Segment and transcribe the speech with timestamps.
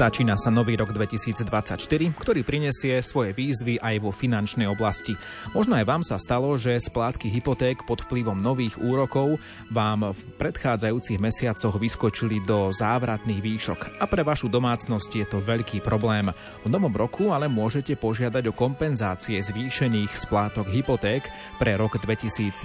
[0.00, 1.76] Začína sa nový rok 2024,
[2.16, 5.12] ktorý prinesie svoje výzvy aj vo finančnej oblasti.
[5.52, 9.36] Možno aj vám sa stalo, že splátky hypoték pod vplyvom nových úrokov
[9.68, 15.84] vám v predchádzajúcich mesiacoch vyskočili do závratných výšok a pre vašu domácnosť je to veľký
[15.84, 16.32] problém.
[16.64, 21.28] V novom roku ale môžete požiadať o kompenzácie zvýšených splátok hypoték
[21.60, 22.64] pre rok 2024.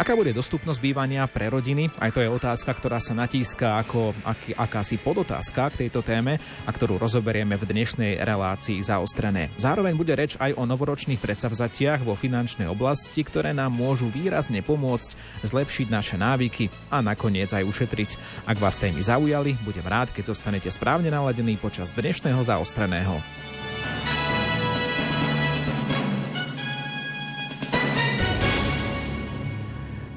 [0.00, 1.92] Aká bude dostupnosť bývania pre rodiny?
[2.00, 6.70] Aj to je otázka, ktorá sa natíska ako aký, akási podotázka k tejto téme a
[6.70, 9.50] ktorú rozoberieme v dnešnej relácii zaostrené.
[9.58, 15.42] Zároveň bude reč aj o novoročných predsavzatiach vo finančnej oblasti, ktoré nám môžu výrazne pomôcť
[15.42, 18.10] zlepšiť naše návyky a nakoniec aj ušetriť.
[18.46, 23.18] Ak vás témy zaujali, budem rád, keď zostanete správne naladení počas dnešného zaostreného.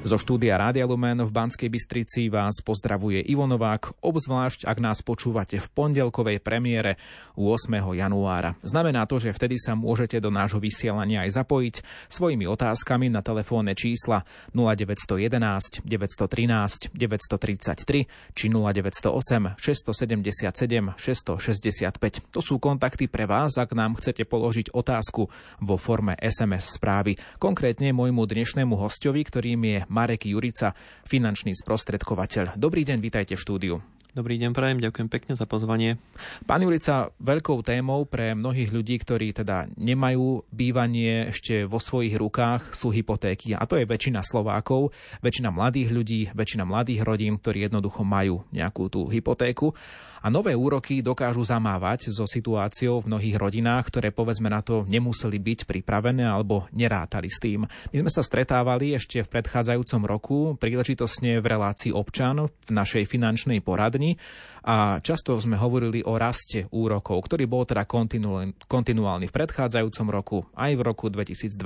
[0.00, 5.60] Zo štúdia Rádia Lumen v Banskej Bystrici vás pozdravuje Ivo Novák, obzvlášť ak nás počúvate
[5.60, 6.96] v pondelkovej premiére
[7.36, 7.68] 8.
[7.76, 8.56] januára.
[8.64, 11.74] Znamená to, že vtedy sa môžete do nášho vysielania aj zapojiť
[12.08, 14.24] svojimi otázkami na telefónne čísla
[14.56, 22.32] 0911 913 933 či 0908 677 665.
[22.32, 25.28] To sú kontakty pre vás, ak nám chcete položiť otázku
[25.60, 27.20] vo forme SMS správy.
[27.36, 30.72] Konkrétne môjmu dnešnému hostovi, ktorým je Marek Jurica,
[31.04, 32.54] finančný sprostredkovateľ.
[32.54, 33.74] Dobrý deň, vítajte v štúdiu.
[34.10, 35.94] Dobrý deň, prajem, ďakujem pekne za pozvanie.
[36.42, 42.74] Pán Jurica, veľkou témou pre mnohých ľudí, ktorí teda nemajú bývanie ešte vo svojich rukách,
[42.74, 43.54] sú hypotéky.
[43.54, 44.90] A to je väčšina Slovákov,
[45.22, 49.78] väčšina mladých ľudí, väčšina mladých rodín, ktorí jednoducho majú nejakú tú hypotéku.
[50.20, 55.40] A nové úroky dokážu zamávať so situáciou v mnohých rodinách, ktoré povedzme na to nemuseli
[55.40, 57.64] byť pripravené alebo nerátali s tým.
[57.64, 63.64] My sme sa stretávali ešte v predchádzajúcom roku príležitosne v relácii občan v našej finančnej
[63.64, 64.20] poradni
[64.64, 70.72] a často sme hovorili o raste úrokov, ktorý bol teda kontinuálny v predchádzajúcom roku, aj
[70.76, 71.56] v roku 2022.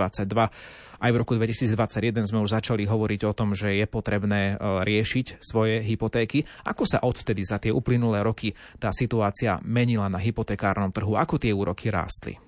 [1.04, 5.42] Aj v roku 2021 sme už začali hovoriť o tom, že je potrebné e, riešiť
[5.42, 6.46] svoje hypotéky.
[6.64, 11.18] Ako sa odvtedy za tie uplynulé roky tá situácia menila na hypotekárnom trhu?
[11.18, 12.40] Ako tie úroky rástli?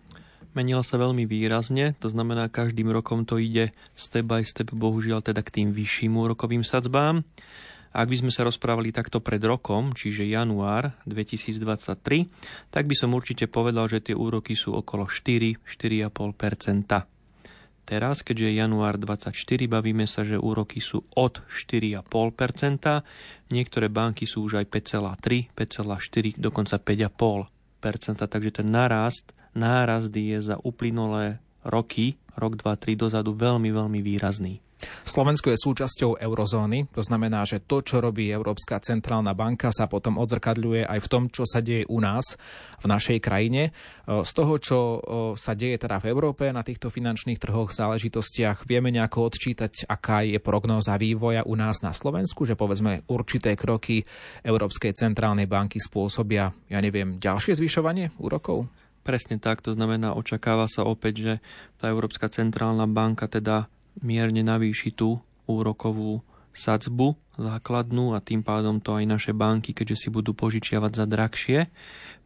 [0.56, 5.44] Menila sa veľmi výrazne, to znamená, každým rokom to ide step by step, bohužiaľ teda
[5.44, 7.28] k tým vyšším úrokovým sadzbám.
[7.96, 12.28] Ak by sme sa rozprávali takto pred rokom, čiže január 2023,
[12.68, 16.12] tak by som určite povedal, že tie úroky sú okolo 4-4,5%.
[17.88, 19.32] Teraz, keďže je január 24,
[19.64, 23.00] bavíme sa, že úroky sú od 4,5%,
[23.48, 27.48] niektoré banky sú už aj 5,3, 5,4, dokonca 5,5%,
[28.28, 34.65] takže ten nárast, nárast je za uplynulé roky, rok, dva, tri dozadu veľmi, veľmi výrazný.
[35.08, 40.20] Slovensko je súčasťou eurozóny, to znamená, že to, čo robí Európska centrálna banka, sa potom
[40.20, 42.36] odzrkadľuje aj v tom, čo sa deje u nás,
[42.84, 43.72] v našej krajine.
[44.04, 44.78] Z toho, čo
[45.32, 50.36] sa deje teda v Európe na týchto finančných trhoch, záležitostiach, vieme nejako odčítať, aká je
[50.44, 54.04] prognóza vývoja u nás na Slovensku, že povedzme určité kroky
[54.44, 58.68] Európskej centrálnej banky spôsobia, ja neviem, ďalšie zvyšovanie úrokov?
[59.06, 61.34] Presne tak, to znamená, očakáva sa opäť, že
[61.78, 63.70] tá Európska centrálna banka teda
[64.00, 66.24] mierne navýši tú úrokovú
[66.56, 71.58] sadzbu základnú a tým pádom to aj naše banky, keďže si budú požičiavať za drahšie,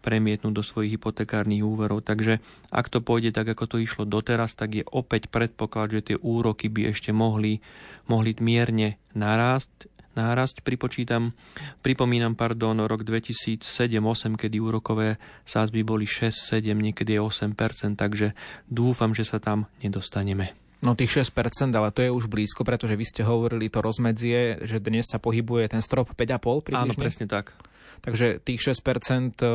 [0.01, 2.07] premietnúť do svojich hypotekárnych úverov.
[2.07, 2.39] Takže
[2.71, 6.71] ak to pôjde tak, ako to išlo doteraz, tak je opäť predpoklad, že tie úroky
[6.71, 7.59] by ešte mohli,
[8.07, 9.91] mohli mierne narásť.
[10.11, 11.39] Nárasť pripočítam,
[11.87, 17.55] pripomínam, pardon, rok 2007-2008, kedy úrokové sázby boli 6-7, niekedy 8%,
[17.95, 18.35] takže
[18.67, 20.51] dúfam, že sa tam nedostaneme.
[20.81, 24.81] No tých 6%, ale to je už blízko, pretože vy ste hovorili to rozmedzie, že
[24.81, 26.97] dnes sa pohybuje ten strop 5,5 približne.
[26.97, 27.53] Áno, presne tak.
[28.01, 29.49] Takže tých 6% e,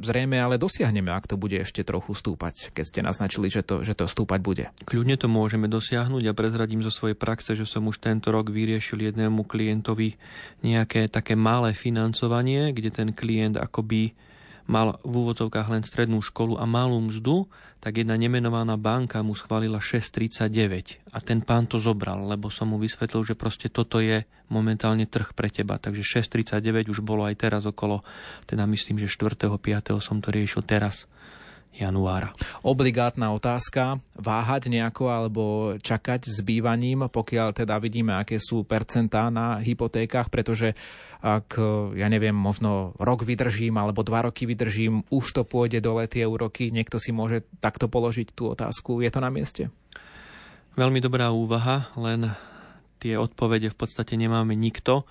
[0.00, 3.92] zrejme ale dosiahneme, ak to bude ešte trochu stúpať, keď ste naznačili, že to, že
[3.92, 4.64] to stúpať bude.
[4.88, 8.48] Kľudne to môžeme dosiahnuť a ja prezradím zo svojej praxe, že som už tento rok
[8.48, 10.16] vyriešil jednému klientovi
[10.64, 14.16] nejaké také malé financovanie, kde ten klient akoby
[14.64, 17.48] mal v úvodzovkách len strednú školu a malú mzdu,
[17.84, 22.80] tak jedna nemenovaná banka mu schválila 6,39 a ten pán to zobral, lebo som mu
[22.80, 25.76] vysvetlil, že proste toto je momentálne trh pre teba.
[25.76, 28.00] Takže 6,39 už bolo aj teraz okolo,
[28.48, 29.52] teda myslím, že 4.
[29.52, 30.00] 5.
[30.00, 31.04] som to riešil teraz
[31.74, 32.30] januára.
[32.62, 35.42] Obligátna otázka, váhať nejako alebo
[35.82, 40.78] čakať s bývaním, pokiaľ teda vidíme, aké sú percentá na hypotékach, pretože
[41.24, 41.56] ak,
[41.96, 46.68] ja neviem, možno rok vydržím alebo dva roky vydržím, už to pôjde dole tie úroky,
[46.68, 49.00] niekto si môže takto položiť tú otázku.
[49.00, 49.72] Je to na mieste?
[50.76, 52.34] Veľmi dobrá úvaha, len
[53.00, 55.08] tie odpovede v podstate nemáme nikto.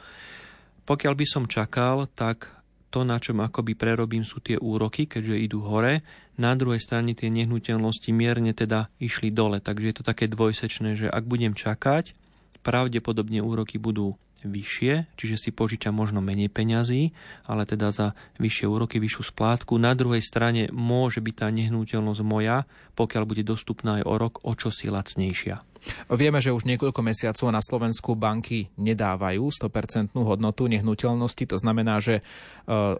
[0.83, 2.51] Pokiaľ by som čakal, tak
[2.93, 6.05] to, na čom akoby prerobím, sú tie úroky, keďže idú hore.
[6.33, 9.61] Na druhej strane tie nehnuteľnosti mierne teda išli dole.
[9.61, 12.17] Takže je to také dvojsečné, že ak budem čakať,
[12.65, 17.15] pravdepodobne úroky budú vyššie, čiže si požičam možno menej peňazí,
[17.47, 18.07] ale teda za
[18.43, 19.79] vyššie úroky, vyššiu splátku.
[19.79, 22.67] Na druhej strane môže byť tá nehnuteľnosť moja,
[22.99, 25.72] pokiaľ bude dostupná aj o rok, o čo si lacnejšia.
[26.07, 31.43] Vieme, že už niekoľko mesiacov na Slovensku banky nedávajú 100% hodnotu nehnuteľnosti.
[31.51, 32.23] To znamená, že e,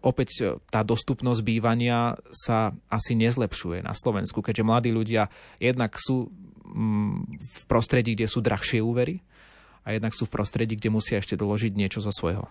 [0.04, 6.28] opäť tá dostupnosť bývania sa asi nezlepšuje na Slovensku, keďže mladí ľudia jednak sú
[6.68, 9.24] mm, v prostredí, kde sú drahšie úvery,
[9.84, 12.48] a jednak sú v prostredí, kde musia ešte doložiť niečo zo svojho.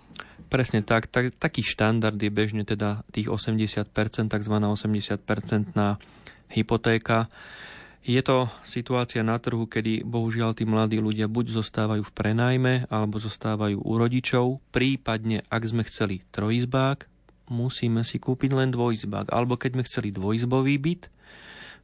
[0.53, 1.09] Presne tak.
[1.09, 3.89] tak taký štandard je bežne teda tých 80%,
[4.29, 4.55] tzv.
[4.61, 5.97] 80% na
[6.53, 7.33] hypotéka.
[8.03, 13.23] Je to situácia na trhu, kedy bohužiaľ tí mladí ľudia buď zostávajú v prenajme, alebo
[13.23, 17.07] zostávajú u rodičov, prípadne ak sme chceli trojizbák,
[17.47, 19.31] musíme si kúpiť len dvojizbák.
[19.31, 21.03] Alebo keď sme chceli dvojizbový byt,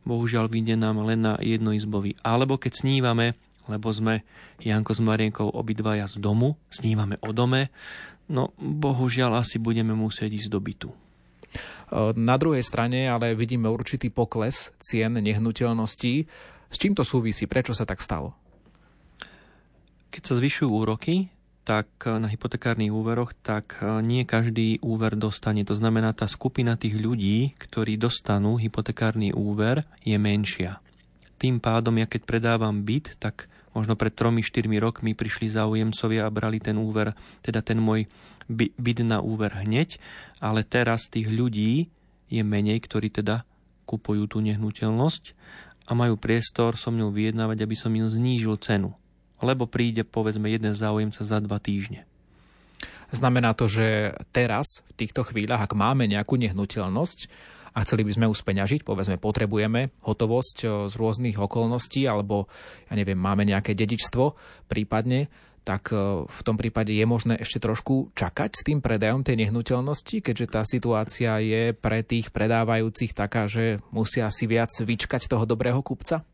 [0.03, 2.19] bohužiaľ vyjde nám len na jednoizbový.
[2.27, 3.39] Alebo keď snívame
[3.69, 4.25] lebo sme
[4.59, 7.69] Janko s Marienkou obidvaja z domu, snívame o dome,
[8.27, 10.91] no bohužiaľ asi budeme musieť ísť do bytu.
[11.97, 16.15] Na druhej strane ale vidíme určitý pokles cien nehnuteľností.
[16.69, 17.49] S čím to súvisí?
[17.49, 18.37] Prečo sa tak stalo?
[20.13, 21.33] Keď sa zvyšujú úroky,
[21.69, 25.69] tak na hypotekárnych úveroch, tak nie každý úver dostane.
[25.69, 30.81] To znamená, tá skupina tých ľudí, ktorí dostanú hypotekárny úver, je menšia.
[31.37, 36.57] Tým pádom, ja keď predávam byt, tak možno pred 3-4 rokmi prišli záujemcovia a brali
[36.57, 37.13] ten úver,
[37.45, 38.09] teda ten môj
[38.49, 40.01] byt na úver hneď,
[40.39, 41.91] ale teraz tých ľudí
[42.29, 43.43] je menej, ktorí teda
[43.89, 45.33] kupujú tú nehnuteľnosť
[45.89, 48.93] a majú priestor so mnou vyjednávať, aby som im znížil cenu.
[49.41, 52.05] Lebo príde povedzme jeden záujemca za dva týždne.
[53.09, 57.49] Znamená to, že teraz, v týchto chvíľach, ak máme nejakú nehnuteľnosť,
[57.79, 62.51] a chceli by sme ju speňažiť, povedzme, potrebujeme hotovosť e, z rôznych okolností, alebo,
[62.91, 64.35] ja neviem, máme nejaké dedičstvo
[64.67, 65.31] prípadne,
[65.69, 70.25] tak e, v tom prípade je možné ešte trošku čakať s tým predajom tej nehnuteľnosti,
[70.25, 75.85] keďže tá situácia je pre tých predávajúcich taká, že musia si viac vyčkať toho dobrého
[75.85, 76.25] kupca?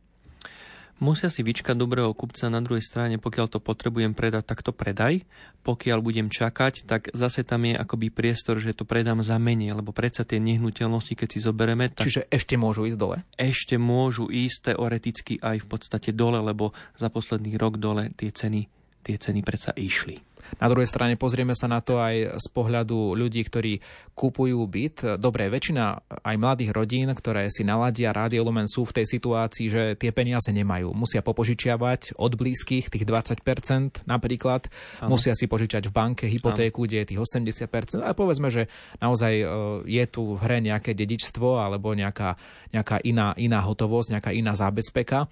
[1.02, 5.26] Musia si vyčkať dobrého kupca na druhej strane, pokiaľ to potrebujem predať, tak to predaj.
[5.66, 9.90] Pokiaľ budem čakať, tak zase tam je akoby priestor, že to predám za menej, lebo
[9.90, 11.90] predsa tie nehnuteľnosti, keď si zoberieme...
[11.90, 13.26] Tak Čiže ešte môžu ísť dole?
[13.34, 18.70] Ešte môžu ísť teoreticky aj v podstate dole, lebo za posledný rok dole tie ceny,
[19.04, 20.34] tie ceny predsa išli.
[20.60, 23.80] Na druhej strane pozrieme sa na to aj z pohľadu ľudí, ktorí
[24.14, 25.18] kupujú byt.
[25.18, 25.84] Dobre, väčšina
[26.22, 30.46] aj mladých rodín, ktoré si naladia Rádio Lumen sú v tej situácii, že tie peniaze
[30.52, 30.94] nemajú.
[30.94, 34.70] Musia popožičiavať od blízkych tých 20% napríklad.
[35.02, 35.18] Ano.
[35.18, 36.86] Musia si požičať v banke hypotéku, ano.
[36.86, 38.04] kde je tých 80%.
[38.04, 38.70] Ale povedzme, že
[39.02, 39.46] naozaj e,
[39.90, 42.38] je tu v hre nejaké dedičstvo alebo nejaká,
[42.70, 45.26] nejaká iná, iná hotovosť, nejaká iná zábezpeka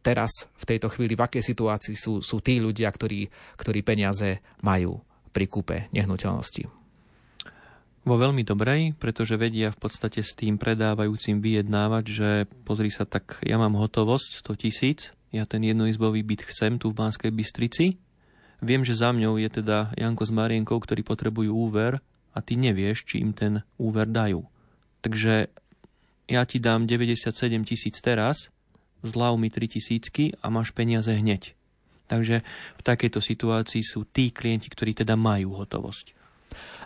[0.00, 3.28] teraz v tejto chvíli, v akej situácii sú, sú tí ľudia, ktorí,
[3.60, 5.00] ktorí peniaze majú
[5.30, 6.64] pri kúpe nehnuteľnosti?
[8.06, 12.30] Vo veľmi dobrej, pretože vedia v podstate s tým predávajúcim vyjednávať, že
[12.62, 15.00] pozri sa, tak ja mám hotovosť 100 tisíc,
[15.34, 17.98] ja ten jednoizbový byt chcem tu v Banskej Bystrici,
[18.62, 21.98] viem, že za mňou je teda Janko s Marienkou, ktorí potrebujú úver
[22.30, 24.46] a ty nevieš, či im ten úver dajú.
[25.02, 25.50] Takže
[26.30, 27.34] ja ti dám 97
[27.66, 28.54] tisíc teraz,
[29.12, 31.54] zľav mi 3000 a máš peniaze hneď.
[32.06, 32.46] Takže
[32.78, 36.14] v takejto situácii sú tí klienti, ktorí teda majú hotovosť.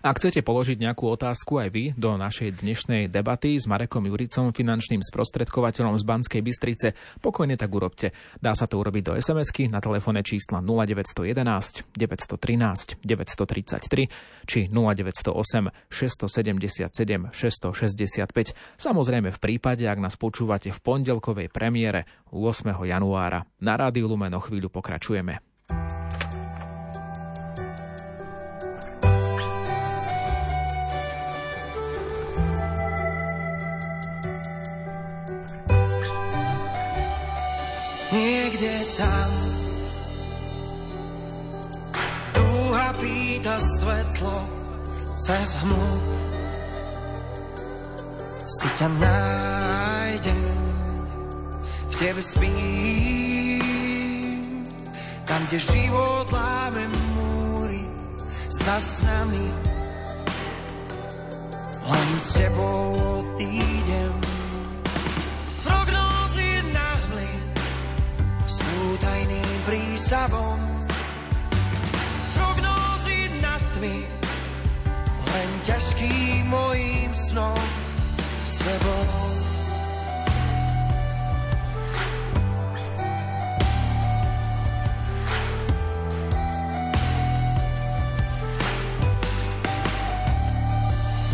[0.01, 5.05] Ak chcete položiť nejakú otázku aj vy do našej dnešnej debaty s Marekom Juricom, finančným
[5.05, 8.17] sprostredkovateľom z Banskej Bystrice, pokojne tak urobte.
[8.41, 17.29] Dá sa to urobiť do SMS-ky na telefónne čísla 0911 913 933 či 0908 677
[17.29, 18.81] 665.
[18.81, 22.73] Samozrejme v prípade, ak nás počúvate v pondelkovej premiére 8.
[22.89, 23.45] januára.
[23.61, 25.45] Na Rádiu Lumen o chvíľu pokračujeme.
[38.21, 39.31] Niekde tam.
[42.37, 44.37] Dúha pýta svetlo
[45.17, 45.93] cez hmlu.
[48.51, 50.43] Si ťa nájdem,
[51.87, 53.63] v tebe spím.
[55.23, 57.87] Tam, kde život láme múry,
[58.51, 59.47] za s nami.
[61.87, 64.30] Len s tebou odídem.
[69.01, 70.61] Tajným prístavom.
[72.37, 73.97] Prognózy nad tmy
[75.31, 77.65] len ťa ťažkým mojim snom
[78.45, 79.09] s tebou.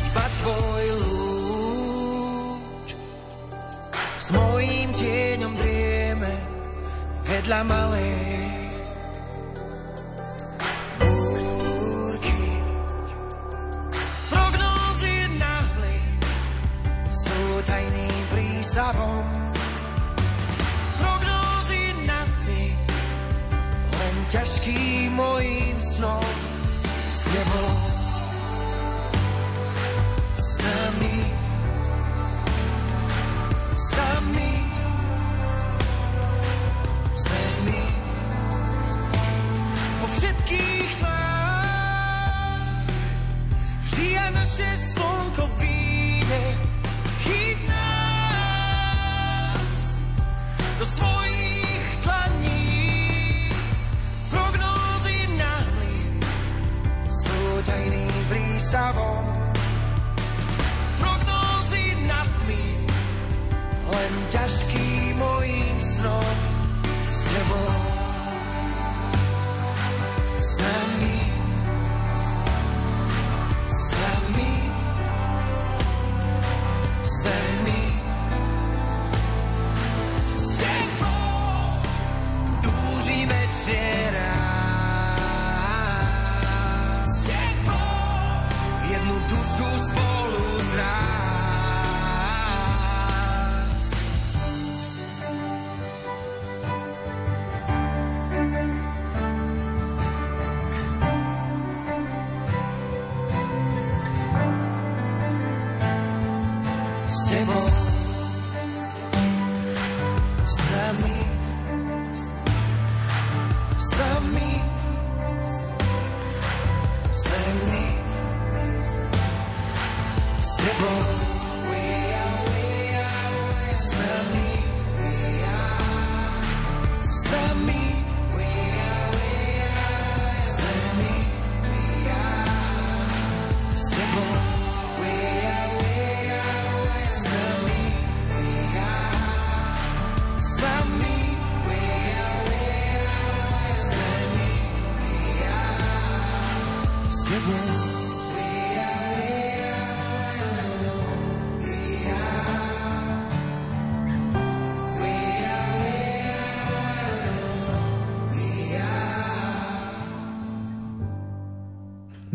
[0.07, 2.89] Iba tvoj lúč
[4.23, 4.76] s mojím
[7.27, 8.56] vedľa malej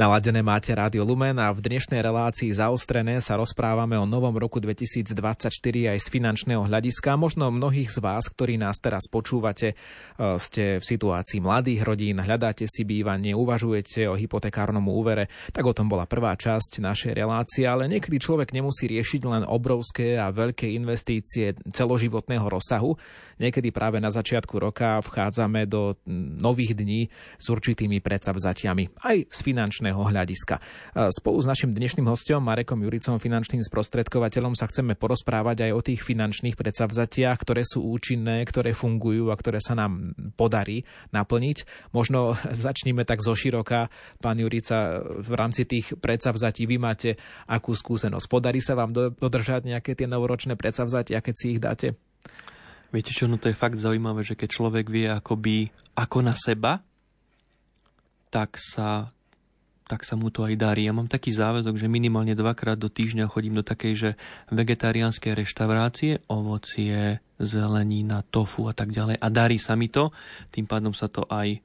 [0.02, 5.14] Naladené máte Rádio Lumen a v dnešnej relácii zaostrené sa rozprávame o novom roku 2024
[5.94, 7.14] aj z finančného hľadiska.
[7.14, 9.78] Možno mnohých z vás, ktorí nás teraz počúvate,
[10.42, 15.86] ste v situácii mladých rodín, hľadáte si bývanie, uvažujete o hypotekárnom úvere, tak o tom
[15.86, 21.54] bola prvá časť našej relácie, ale niekedy človek nemusí riešiť len obrovské a veľké investície
[21.54, 22.98] celoživotného rozsahu.
[23.38, 25.94] Niekedy práve na začiatku roka vchádzame do
[26.42, 27.06] nových dní
[27.38, 30.64] s určitými predsavzatiami, aj z finančného hľadiska.
[31.12, 36.02] Spolu s našim dnešným hostom Marekom Juricom, finančným sprostredkovateľom, sa chceme porozprávať aj o tých
[36.08, 41.92] finančných predsavzatiach, ktoré sú účinné, ktoré fungujú a ktoré sa nám podarí naplniť.
[41.92, 43.92] Možno začníme tak zo široka.
[44.24, 47.20] Pán Jurica, v rámci tých predsavzatí vy máte
[47.52, 48.26] akú skúsenosť?
[48.32, 52.00] Podarí sa vám dodržať nejaké tie novoročné predsavzatia, keď si ich dáte?
[52.92, 56.84] Viete čo, no to je fakt zaujímavé, že keď človek vie akoby ako na seba,
[58.28, 59.16] tak sa
[59.92, 60.88] tak sa mu to aj darí.
[60.88, 64.10] Ja mám taký záväzok, že minimálne dvakrát do týždňa chodím do takej, že
[64.48, 69.20] vegetariánskej reštaurácie, ovocie, zelenina, tofu a tak ďalej.
[69.20, 70.16] A darí sa mi to,
[70.48, 71.60] tým pádom sa to aj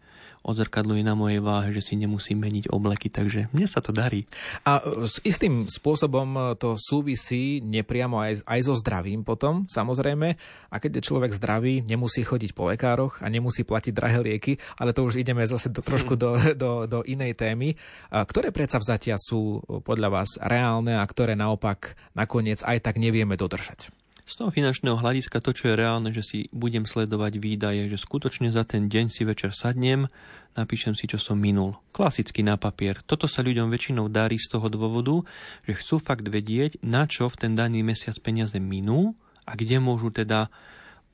[0.46, 4.30] odzrkadluje na mojej váhe, že si nemusím meniť obleky, takže mne sa to darí.
[4.62, 10.38] A s istým spôsobom to súvisí nepriamo aj, aj so zdravím potom, samozrejme.
[10.70, 14.94] A keď je človek zdravý, nemusí chodiť po lekároch a nemusí platiť drahé lieky, ale
[14.94, 17.74] to už ideme zase do, trošku do, do, do inej témy.
[18.14, 23.90] Ktoré predsavzatia sú podľa vás reálne a ktoré naopak nakoniec aj tak nevieme dodržať?
[24.26, 28.50] Z toho finančného hľadiska to, čo je reálne, že si budem sledovať výdaje, že skutočne
[28.50, 30.10] za ten deň si večer sadnem,
[30.58, 31.78] napíšem si, čo som minul.
[31.94, 32.98] Klasicky na papier.
[33.06, 35.22] Toto sa ľuďom väčšinou darí z toho dôvodu,
[35.62, 39.14] že chcú fakt vedieť, na čo v ten daný mesiac peniaze minú
[39.46, 40.50] a kde môžu teda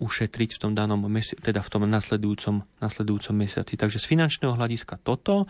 [0.01, 3.77] ušetriť v tom danom mesi- teda v tom nasledujúcom, nasledujúcom mesiaci.
[3.77, 5.45] Takže z finančného hľadiska toto,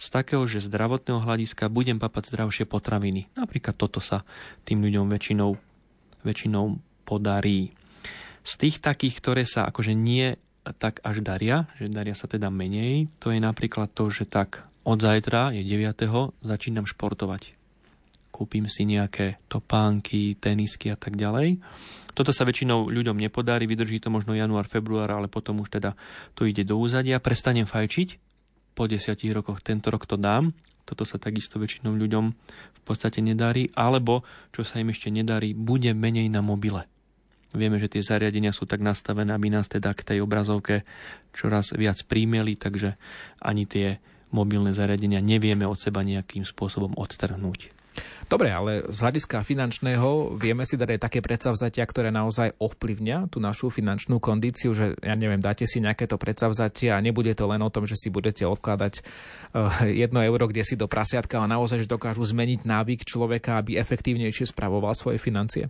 [0.00, 3.28] z takého, že zdravotného hľadiska budem papať zdravšie potraviny.
[3.36, 4.24] Napríklad toto sa
[4.64, 5.60] tým ľuďom väčšinou,
[6.24, 7.76] väčšinou podarí.
[8.40, 10.40] Z tých takých, ktoré sa akože nie
[10.80, 14.96] tak až daria, že daria sa teda menej, to je napríklad to, že tak od
[14.96, 15.92] zajtra je 9.
[16.40, 17.52] začínam športovať.
[18.32, 21.60] Kúpim si nejaké topánky, tenisky a tak ďalej.
[22.16, 25.92] Toto sa väčšinou ľuďom nepodarí, vydrží to možno január, február, ale potom už teda
[26.32, 27.20] to ide do úzadia.
[27.20, 28.32] Prestanem fajčiť,
[28.72, 30.56] po desiatich rokoch tento rok to dám.
[30.88, 32.24] Toto sa takisto väčšinou ľuďom
[32.72, 33.68] v podstate nedarí.
[33.76, 36.91] Alebo, čo sa im ešte nedarí, bude menej na mobile.
[37.52, 40.88] Vieme, že tie zariadenia sú tak nastavené, aby nás teda k tej obrazovke
[41.36, 42.96] čoraz viac príjmeli, takže
[43.40, 44.00] ani tie
[44.32, 47.82] mobilné zariadenia nevieme od seba nejakým spôsobom odtrhnúť.
[48.24, 53.36] Dobre, ale z hľadiska finančného vieme si dať aj také predsavzatia, ktoré naozaj ovplyvňa tú
[53.44, 57.60] našu finančnú kondíciu, že ja neviem, dáte si nejaké to predsavzatie a nebude to len
[57.60, 59.04] o tom, že si budete odkladať
[59.52, 63.76] uh, jedno euro, kde si do prasiatka, ale naozaj, že dokážu zmeniť návyk človeka, aby
[63.76, 65.68] efektívnejšie spravoval svoje financie?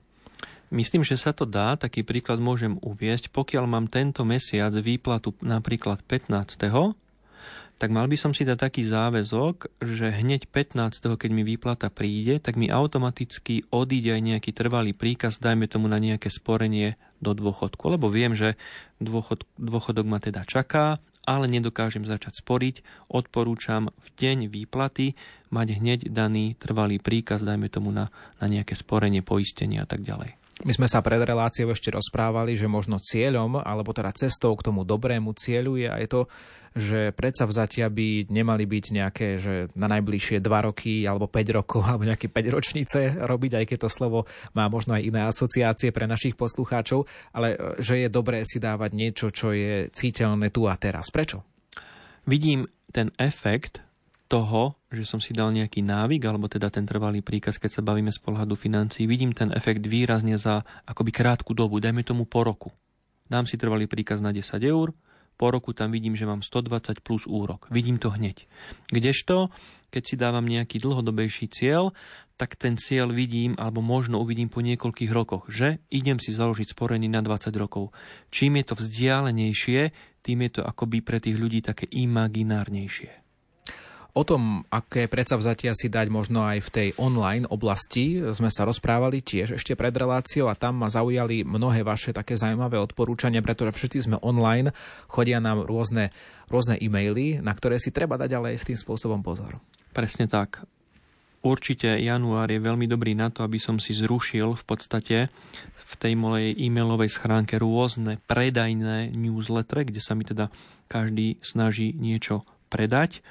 [0.72, 1.76] Myslím, že sa to dá.
[1.76, 3.28] Taký príklad môžem uviesť.
[3.28, 6.96] Pokiaľ mám tento mesiac výplatu napríklad 15
[7.82, 11.02] tak mal by som si dať taký záväzok, že hneď 15.
[11.18, 15.98] keď mi výplata príde, tak mi automaticky odíde aj nejaký trvalý príkaz, dajme tomu na
[15.98, 17.82] nejaké sporenie do dôchodku.
[17.90, 18.54] Lebo viem, že
[19.02, 22.86] dôchod, dôchodok ma teda čaká, ale nedokážem začať sporiť.
[23.10, 25.18] Odporúčam v deň výplaty
[25.50, 30.41] mať hneď daný trvalý príkaz, dajme tomu na, na nejaké sporenie, poistenie a tak ďalej.
[30.62, 34.86] My sme sa pred reláciou ešte rozprávali, že možno cieľom, alebo teda cestou k tomu
[34.86, 36.20] dobrému cieľu je aj to,
[36.72, 41.82] že predsa vzatia by nemali byť nejaké, že na najbližšie 2 roky alebo 5 rokov
[41.90, 44.18] alebo nejaké 5 ročnice robiť, aj keď to slovo
[44.56, 48.90] má možno aj iné asociácie pre našich poslucháčov, ale e, že je dobré si dávať
[48.94, 51.10] niečo, čo je cítelné tu a teraz.
[51.10, 51.44] Prečo?
[52.24, 53.82] Vidím ten efekt
[54.32, 58.08] toho, že som si dal nejaký návyk, alebo teda ten trvalý príkaz, keď sa bavíme
[58.08, 62.72] z pohľadu financií, vidím ten efekt výrazne za akoby krátku dobu, dajme tomu po roku.
[63.28, 64.96] Dám si trvalý príkaz na 10 eur,
[65.36, 67.68] po roku tam vidím, že mám 120 plus úrok.
[67.68, 68.48] Vidím to hneď.
[68.88, 69.52] Kdežto,
[69.92, 71.92] keď si dávam nejaký dlhodobejší cieľ,
[72.40, 77.08] tak ten cieľ vidím, alebo možno uvidím po niekoľkých rokoch, že idem si založiť sporenie
[77.08, 77.92] na 20 rokov.
[78.32, 79.80] Čím je to vzdialenejšie,
[80.24, 83.21] tým je to akoby pre tých ľudí také imaginárnejšie.
[84.12, 89.24] O tom, aké predsavzatia si dať možno aj v tej online oblasti, sme sa rozprávali
[89.24, 93.98] tiež ešte pred reláciou a tam ma zaujali mnohé vaše také zaujímavé odporúčania, pretože všetci
[94.04, 94.76] sme online,
[95.08, 96.12] chodia nám rôzne,
[96.52, 99.56] rôzne e-maily, na ktoré si treba dať ale s tým spôsobom pozor.
[99.96, 100.60] Presne tak.
[101.40, 105.32] Určite január je veľmi dobrý na to, aby som si zrušil v podstate
[105.88, 110.52] v tej mojej e-mailovej schránke rôzne predajné newsletter, kde sa mi teda
[110.92, 113.24] každý snaží niečo predať.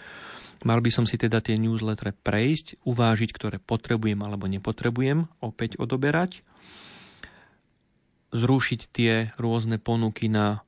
[0.62, 6.45] Mal by som si teda tie newsletter prejsť, uvážiť, ktoré potrebujem alebo nepotrebujem opäť odoberať,
[8.32, 10.62] zrušiť tie rôzne ponuky na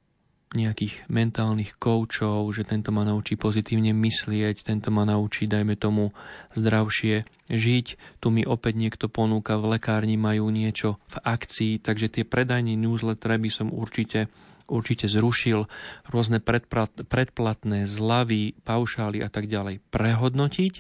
[0.54, 6.14] nejakých mentálnych koučov, že tento ma naučí pozitívne myslieť, tento ma naučí, dajme tomu,
[6.54, 7.88] zdravšie žiť.
[8.22, 13.34] Tu mi opäť niekto ponúka, v lekárni majú niečo v akcii, takže tie predajní newsletter
[13.42, 14.30] by som určite
[14.68, 15.68] určite zrušil
[16.10, 16.40] rôzne
[17.08, 20.74] predplatné zľavy, paušály a tak ďalej prehodnotiť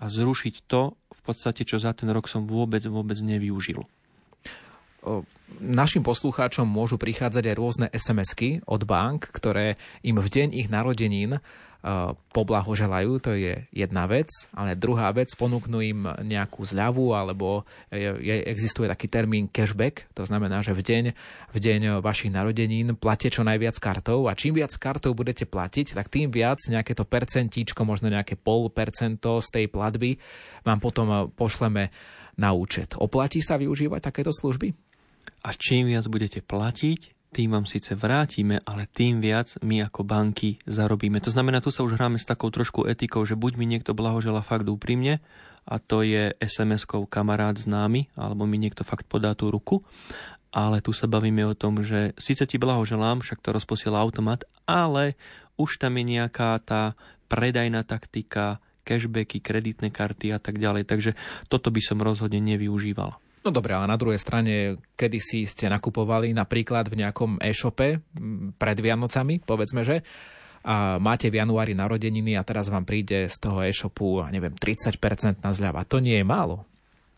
[0.00, 3.84] a zrušiť to, v podstate, čo za ten rok som vôbec, vôbec nevyužil.
[5.60, 11.40] Našim poslucháčom môžu prichádzať aj rôzne SMS-ky od bank, ktoré im v deň ich narodenín
[12.30, 18.84] poblahoželajú, to je jedna vec, ale druhá vec, ponúknú im nejakú zľavu, alebo je, existuje
[18.84, 21.04] taký termín cashback, to znamená, že v deň,
[21.50, 26.12] v deň vašich narodenín platie čo najviac kartou a čím viac kartou budete platiť, tak
[26.12, 30.20] tým viac nejaké to percentíčko, možno nejaké pol percento z tej platby
[30.68, 31.88] vám potom pošleme
[32.36, 32.92] na účet.
[33.00, 34.72] Oplatí sa využívať takéto služby?
[35.44, 40.58] A čím viac budete platiť, tým vám síce vrátime, ale tým viac my ako banky
[40.66, 41.22] zarobíme.
[41.22, 44.42] To znamená, tu sa už hráme s takou trošku etikou, že buď mi niekto blahožela
[44.42, 45.22] fakt úprimne,
[45.70, 49.86] a to je SMS-kou kamarát známy, alebo mi niekto fakt podá tú ruku,
[50.50, 55.14] ale tu sa bavíme o tom, že síce ti blahoželám, však to rozposiela automat, ale
[55.54, 56.98] už tam je nejaká tá
[57.30, 60.90] predajná taktika, cashbacky, kreditné karty a tak ďalej.
[60.90, 61.14] Takže
[61.46, 63.14] toto by som rozhodne nevyužíval.
[63.40, 68.04] No dobre, ale na druhej strane, kedy si ste nakupovali napríklad v nejakom e-shope
[68.60, 70.04] pred Vianocami, povedzme, že
[70.60, 75.56] a máte v januári narodeniny a teraz vám príde z toho e-shopu, neviem, 30% na
[75.56, 75.88] zľava.
[75.88, 76.68] To nie je málo.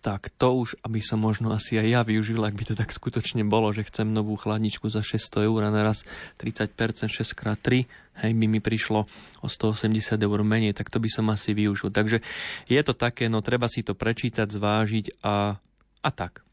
[0.02, 3.46] tak to už, aby som možno asi aj ja využil, ak by to tak skutočne
[3.46, 6.02] bolo, že chcem novú chladničku za 600 eur a naraz
[6.42, 7.86] 30% 6x3,
[8.26, 9.06] hej, by mi prišlo
[9.40, 11.94] o 180 eur menej, tak to by som asi využil.
[11.94, 12.18] Takže
[12.66, 15.62] je to také, no treba si to prečítať, zvážiť a,
[16.02, 16.51] a tak.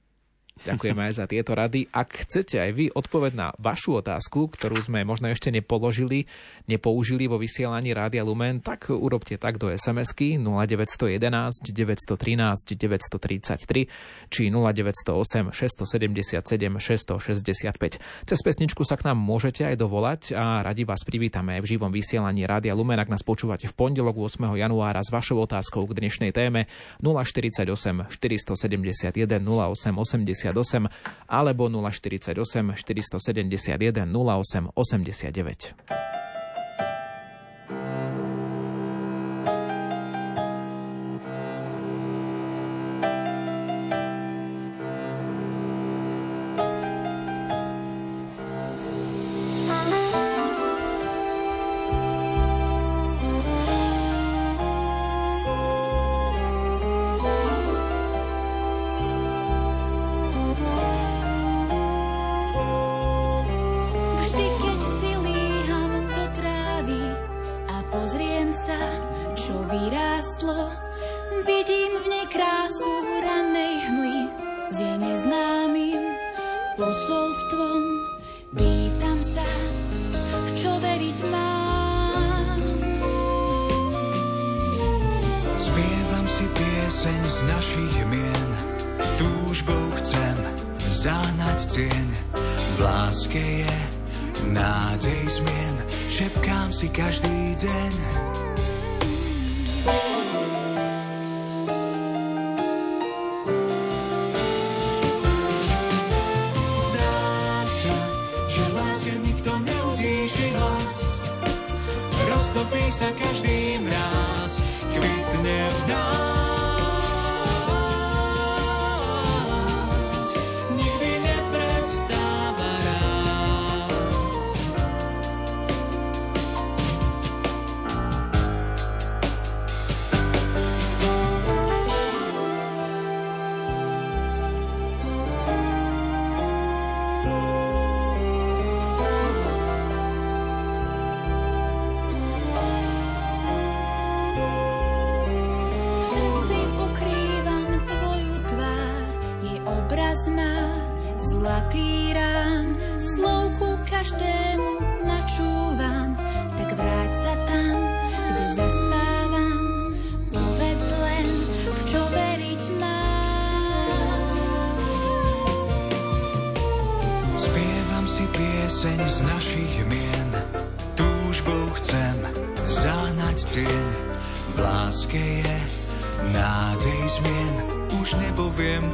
[0.59, 1.87] Ďakujeme aj za tieto rady.
[1.95, 6.27] Ak chcete aj vy odpoveď na vašu otázku, ktorú sme možno ešte nepoložili,
[6.67, 13.87] nepoužili vo vysielaní Rádia Lumen, tak urobte tak do SMS-ky 0911 913 933
[14.27, 18.27] či 0908 677 665.
[18.27, 22.43] Cez pesničku sa k nám môžete aj dovolať a radi vás privítame v živom vysielaní
[22.43, 24.59] Rádia Lumen, ak nás počúvate v pondelok 8.
[24.59, 26.67] januára s vašou otázkou k dnešnej téme
[26.99, 27.63] 048
[28.11, 30.89] 471 08 88
[31.27, 32.33] alebo 048
[32.75, 36.18] 471 08 89.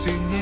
[0.06, 0.35] to.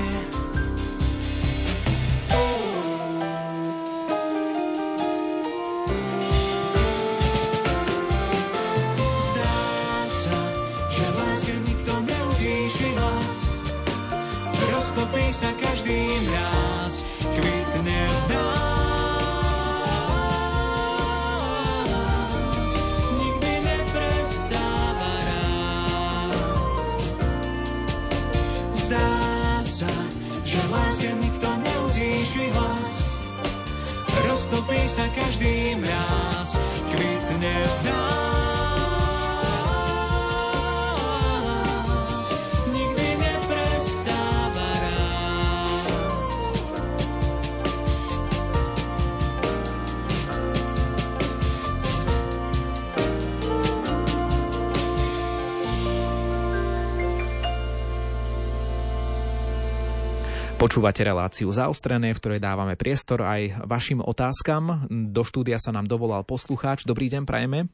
[60.63, 64.87] Počúvate reláciu zaostrené, v ktorej dávame priestor aj vašim otázkam.
[65.11, 66.87] Do štúdia sa nám dovolal poslucháč.
[66.87, 67.67] Dobrý deň, prajeme.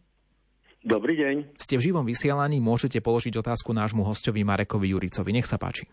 [0.82, 1.54] Dobrý deň.
[1.54, 5.30] Ste v živom vysielaní, môžete položiť otázku nášmu hostovi Marekovi Juricovi.
[5.38, 5.86] Nech sa páči.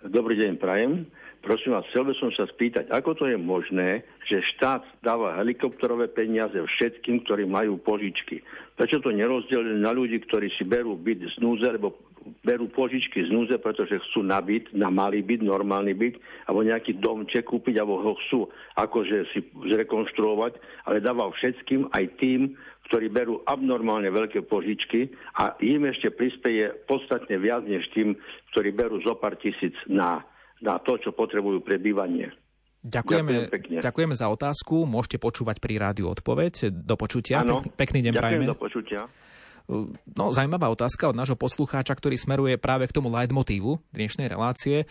[0.00, 1.04] Dobrý deň, prajem.
[1.44, 6.08] Prosím vás, chcel by som sa spýtať, ako to je možné, že štát dáva helikopterové
[6.08, 8.40] peniaze všetkým, ktorí majú požičky.
[8.80, 12.00] Prečo to nerozdelili na ľudí, ktorí si berú byt z núze, lebo
[12.40, 16.16] berú požičky z núze, pretože chcú na byt, na malý byt, normálny byt,
[16.48, 18.48] alebo nejaký domček kúpiť, alebo ho chcú
[18.80, 20.56] akože si zrekonštruovať,
[20.88, 22.56] ale dávajú všetkým, aj tým,
[22.88, 28.16] ktorí berú abnormálne veľké požičky a im ešte prispieje podstatne viac než tým,
[28.56, 30.24] ktorí berú zo pár tisíc na,
[30.64, 32.32] na to, čo potrebujú pre bývanie.
[32.80, 34.88] Ďakujeme, Ďakujem ďakujeme za otázku.
[34.88, 36.72] Môžete počúvať pri rádiu odpoveď.
[36.72, 37.44] Do počutia.
[37.44, 38.48] Ano, pekný, pekný deň prajeme.
[38.48, 39.04] do počutia.
[40.18, 44.86] No, zaujímavá otázka od nášho poslucháča, ktorý smeruje práve k tomu leitmotívu dnešnej relácie, e,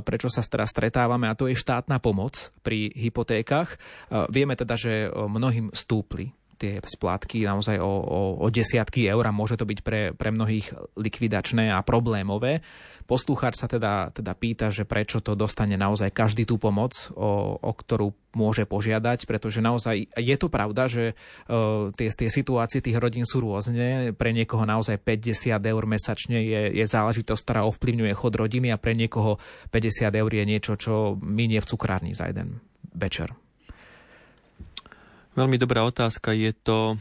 [0.00, 3.76] prečo sa teraz stretávame, a to je štátna pomoc pri hypotékach.
[3.76, 3.76] E,
[4.32, 9.60] vieme teda, že mnohým stúpli tie splátky naozaj o, o, o desiatky eur a môže
[9.60, 12.64] to byť pre, pre mnohých likvidačné a problémové.
[13.06, 17.72] Poslucháč sa teda, teda pýta, že prečo to dostane naozaj každý tú pomoc, o, o
[17.72, 23.22] ktorú môže požiadať, pretože naozaj je to pravda, že uh, tie, tie situácie tých rodín
[23.22, 24.10] sú rôzne.
[24.10, 28.98] Pre niekoho naozaj 50 eur mesačne je, je záležitosť, ktorá ovplyvňuje chod rodiny a pre
[28.98, 29.38] niekoho
[29.70, 32.58] 50 eur je niečo, čo minie v cukrárni za jeden
[32.90, 33.32] večer.
[35.38, 36.34] Veľmi dobrá otázka.
[36.34, 36.98] Je to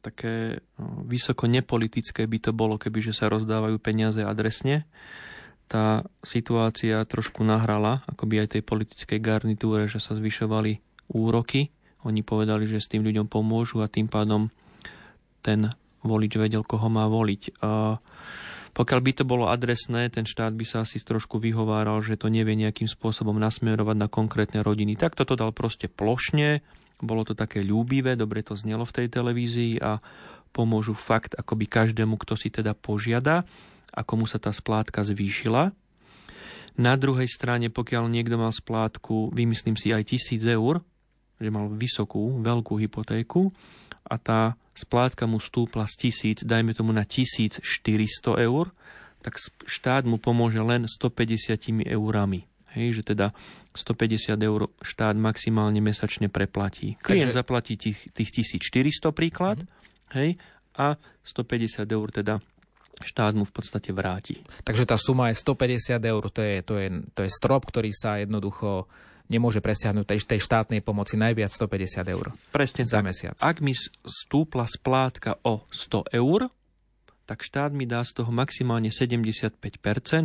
[0.00, 0.64] také
[1.04, 4.88] vysoko nepolitické by to bolo, kebyže sa rozdávajú peniaze adresne.
[5.70, 10.82] Tá situácia trošku nahrala, akoby aj tej politickej garnitúre, že sa zvyšovali
[11.14, 11.70] úroky.
[12.02, 14.48] Oni povedali, že s tým ľuďom pomôžu a tým pádom
[15.44, 15.70] ten
[16.00, 17.60] volič vedel, koho má voliť.
[17.60, 18.00] A
[18.72, 22.56] pokiaľ by to bolo adresné, ten štát by sa asi trošku vyhováral, že to nevie
[22.56, 24.96] nejakým spôsobom nasmerovať na konkrétne rodiny.
[24.96, 26.64] Tak toto dal proste plošne,
[27.04, 30.00] bolo to také ľúbivé, dobre to znelo v tej televízii a
[30.50, 33.46] pomôžu fakt akoby každému, kto si teda požiada
[33.90, 35.70] a komu sa tá splátka zvýšila.
[36.78, 40.80] Na druhej strane, pokiaľ niekto mal splátku, vymyslím si aj tisíc eur,
[41.40, 43.50] že mal vysokú, veľkú hypotéku
[44.06, 44.40] a tá
[44.76, 47.60] splátka mu stúpla z tisíc, dajme tomu na 1400
[48.40, 48.72] eur,
[49.20, 49.36] tak
[49.68, 52.48] štát mu pomôže len 150 eurami.
[52.70, 53.34] Hej, že teda
[53.74, 56.94] 150 eur štát maximálne mesačne preplatí.
[57.02, 57.38] Klient Takže...
[57.38, 58.30] zaplatí tých, tých
[58.62, 60.14] 1400 príklad, mm-hmm.
[60.14, 60.38] hej,
[60.78, 60.94] a
[61.26, 62.34] 150 eur teda
[63.00, 64.44] štát mu v podstate vráti.
[64.62, 68.20] Takže tá suma je 150 eur, to je, to je, to je strop, ktorý sa
[68.20, 68.86] jednoducho
[69.30, 72.34] nemôže presiahnuť tej, tej štátnej pomoci najviac 150 eur.
[72.50, 73.06] Presne za tak.
[73.06, 73.36] mesiac.
[73.38, 73.72] Ak mi
[74.04, 76.50] stúpla splátka o 100 eur,
[77.30, 79.54] tak štát mi dá z toho maximálne 75%,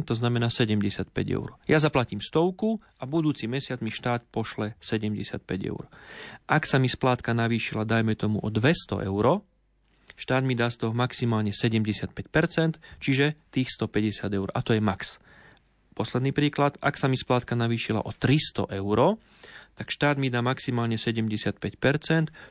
[0.09, 1.53] to znamená 75 eur.
[1.69, 5.85] Ja zaplatím stovku a budúci mesiac mi štát pošle 75 eur.
[6.49, 9.45] Ak sa mi splátka navýšila, dajme tomu o 200 eur,
[10.17, 14.49] štát mi dá z toho maximálne 75%, čiže tých 150 eur.
[14.49, 15.21] A to je max.
[15.93, 19.21] Posledný príklad, ak sa mi splátka navýšila o 300 eur,
[19.75, 21.59] tak štát mi dá maximálne 75%,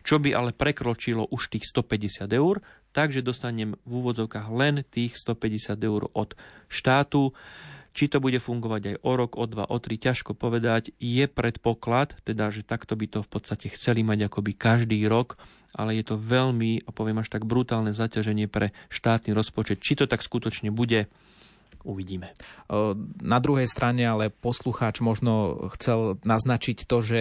[0.05, 2.61] čo by ale prekročilo už tých 150 eur,
[2.93, 6.37] takže dostanem v úvodzovkách len tých 150 eur od
[6.69, 7.33] štátu.
[7.95, 10.91] Či to bude fungovať aj o rok, o dva, o tri, ťažko povedať.
[10.99, 15.39] Je predpoklad, teda, že takto by to v podstate chceli mať akoby každý rok,
[15.71, 19.79] ale je to veľmi, poviem až tak brutálne zaťaženie pre štátny rozpočet.
[19.79, 21.07] Či to tak skutočne bude,
[21.85, 22.33] uvidíme.
[23.21, 27.21] Na druhej strane ale poslucháč možno chcel naznačiť to, že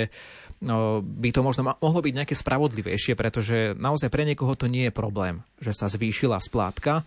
[1.04, 5.44] by to možno mohlo byť nejaké spravodlivejšie, pretože naozaj pre niekoho to nie je problém,
[5.60, 7.04] že sa zvýšila splátka,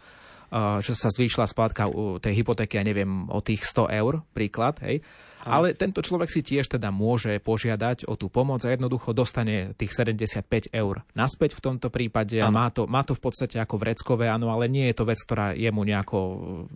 [0.84, 1.88] že sa zvýšila splátka
[2.20, 5.00] tej hypotéky, ja neviem, o tých 100 eur, príklad, hej,
[5.46, 9.94] ale tento človek si tiež teda môže požiadať o tú pomoc a jednoducho dostane tých
[9.94, 14.26] 75 eur naspäť v tomto prípade a má to, má to v podstate ako vreckové,
[14.26, 16.18] áno, ale nie je to vec, ktorá jemu nejako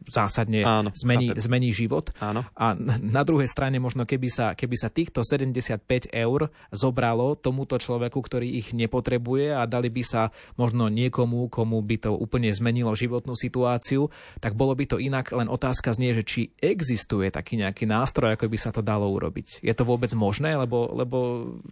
[0.06, 2.14] zásadne áno, zmení, zmení život.
[2.22, 2.46] Áno.
[2.54, 8.18] A na druhej strane možno keby sa, keby sa týchto 75 eur zobralo tomuto človeku,
[8.20, 10.22] ktorý ich nepotrebuje a dali by sa
[10.54, 15.32] možno niekomu, komu by to úplne zmenilo životnú situáciu, tak bolo by to inak.
[15.32, 19.64] Len otázka znie, že či existuje taký nejaký nástroj, ako by sa to dalo urobiť.
[19.64, 21.18] Je to vôbec možné, lebo, lebo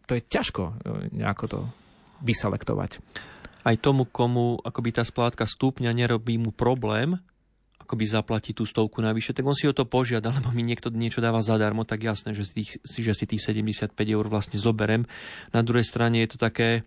[0.09, 0.73] to je ťažko e,
[1.13, 1.61] nejako to
[2.25, 3.05] vyselektovať.
[3.69, 7.21] Aj tomu, komu akoby tá splátka stúpňa, nerobí mu problém,
[7.89, 11.25] akoby zaplatí tú stovku navyše, tak on si o to požiada, lebo mi niekto niečo
[11.25, 15.09] dáva zadarmo, tak jasné, že, tých, že si tých 75 eur vlastne zoberem.
[15.57, 16.85] Na druhej strane je to také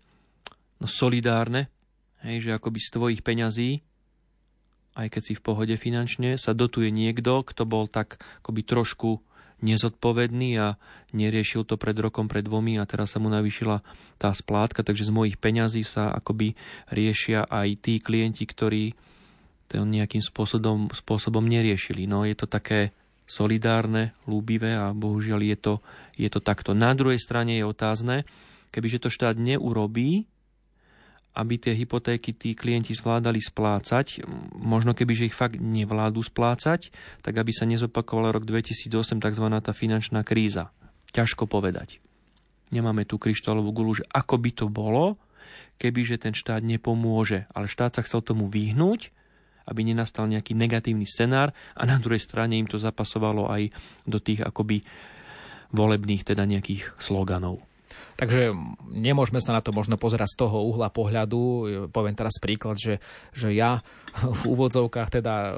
[0.78, 1.74] no, solidárne,
[2.22, 3.82] hej, že akoby z tvojich peňazí,
[4.94, 9.26] aj keď si v pohode finančne, sa dotuje niekto, kto bol tak akoby trošku
[9.62, 10.76] nezodpovedný a
[11.14, 13.82] neriešil to pred rokom, pred dvomi a teraz sa mu navýšila
[14.18, 16.58] tá splátka, takže z mojich peňazí sa akoby
[16.90, 18.94] riešia aj tí klienti, ktorí
[19.72, 22.04] to nejakým spôsobom, spôsobom neriešili.
[22.04, 22.92] No je to také
[23.24, 25.74] solidárne, lúbivé a bohužiaľ je to,
[26.20, 26.76] je to takto.
[26.76, 28.28] Na druhej strane je otázne,
[28.76, 30.28] kebyže to štát neurobí
[31.32, 36.92] aby tie hypotéky tí klienti zvládali splácať, možno keby, že ich fakt nevládú splácať,
[37.24, 39.46] tak aby sa nezopakoval rok 2008, tzv.
[39.64, 40.76] tá finančná kríza.
[41.16, 42.04] Ťažko povedať.
[42.72, 45.20] Nemáme tú kryštálovú gulu, že ako by to bolo,
[45.80, 47.48] keby že ten štát nepomôže.
[47.52, 49.12] Ale štát sa chcel tomu vyhnúť,
[49.68, 53.72] aby nenastal nejaký negatívny scenár a na druhej strane im to zapasovalo aj
[54.04, 54.84] do tých akoby
[55.72, 57.64] volebných teda nejakých sloganov.
[58.16, 58.54] Takže
[58.92, 61.42] nemôžeme sa na to možno pozerať z toho uhla pohľadu.
[61.90, 63.02] Poviem teraz príklad, že,
[63.34, 63.82] že ja
[64.42, 65.52] v úvodzovkách teda e,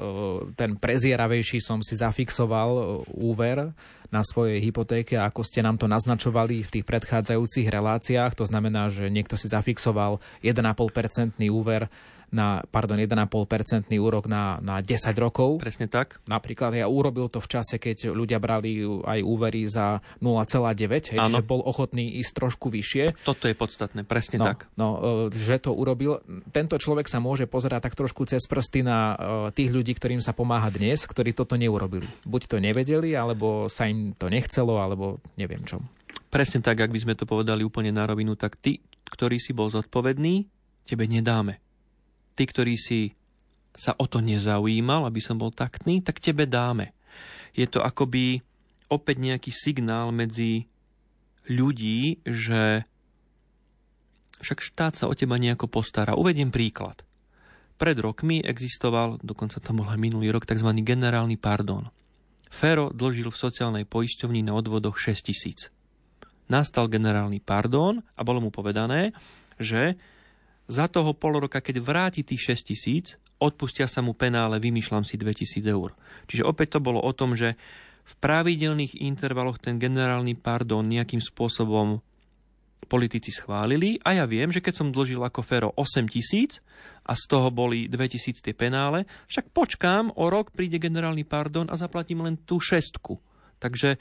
[0.56, 2.82] ten prezieravejší som si zafixoval e,
[3.20, 3.74] úver
[4.14, 8.38] na svojej hypotéke, ako ste nám to naznačovali v tých predchádzajúcich reláciách.
[8.38, 11.90] To znamená, že niekto si zafixoval 1,5% úver
[12.34, 15.62] na, pardon, 1,5% úrok na, na 10 rokov.
[15.62, 16.18] Presne tak.
[16.26, 21.46] Napríklad ja urobil to v čase, keď ľudia brali aj úvery za 0,9, hej, čiže
[21.46, 23.22] bol ochotný ísť trošku vyššie.
[23.22, 24.66] Toto je podstatné, presne no, tak.
[24.74, 26.18] No, e, že to urobil.
[26.50, 29.16] Tento človek sa môže pozerať tak trošku cez prsty na e,
[29.54, 32.10] tých ľudí, ktorým sa pomáha dnes, ktorí toto neurobili.
[32.26, 35.78] Buď to nevedeli, alebo sa im to nechcelo, alebo neviem čo.
[36.34, 39.70] Presne tak, ak by sme to povedali úplne na rovinu, tak ty, ktorý si bol
[39.70, 40.50] zodpovedný,
[40.82, 41.62] tebe nedáme
[42.34, 43.14] ty, ktorý si
[43.74, 46.94] sa o to nezaujímal, aby som bol taktný, tak tebe dáme.
[47.54, 48.42] Je to akoby
[48.86, 50.70] opäť nejaký signál medzi
[51.50, 52.86] ľudí, že
[54.38, 56.14] však štát sa o teba nejako postará.
[56.14, 57.02] Uvediem príklad.
[57.74, 60.70] Pred rokmi existoval, dokonca to bol aj minulý rok, tzv.
[60.84, 61.90] generálny pardon.
[62.54, 65.74] Fero dlžil v sociálnej poisťovni na odvodoch 6 tisíc.
[66.46, 69.10] Nastal generálny pardon a bolo mu povedané,
[69.58, 69.98] že
[70.64, 75.20] za toho pol roka, keď vráti tých 6 tisíc, odpustia sa mu penále, vymýšľam si
[75.20, 75.92] 2000 eur.
[76.30, 77.58] Čiže opäť to bolo o tom, že
[78.04, 82.04] v pravidelných intervaloch ten generálny pardon nejakým spôsobom
[82.84, 86.60] politici schválili a ja viem, že keď som dlžil ako Fero 8 tisíc
[87.08, 91.80] a z toho boli 2000 tie penále, však počkám, o rok príde generálny pardon a
[91.80, 93.16] zaplatím len tú šestku.
[93.56, 93.96] Takže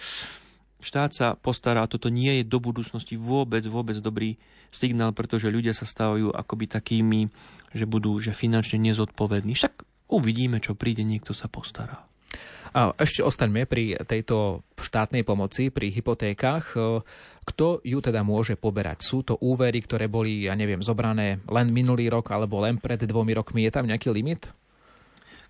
[0.83, 4.35] štát sa postará, toto nie je do budúcnosti vôbec, vôbec dobrý
[4.67, 7.31] signál, pretože ľudia sa stávajú akoby takými,
[7.71, 9.55] že budú že finančne nezodpovední.
[9.55, 12.03] Však uvidíme, čo príde, niekto sa postará.
[12.73, 16.73] A ešte ostaňme pri tejto štátnej pomoci, pri hypotékach.
[17.45, 19.05] Kto ju teda môže poberať?
[19.05, 23.37] Sú to úvery, ktoré boli, ja neviem, zobrané len minulý rok alebo len pred dvomi
[23.37, 23.61] rokmi?
[23.69, 24.49] Je tam nejaký limit?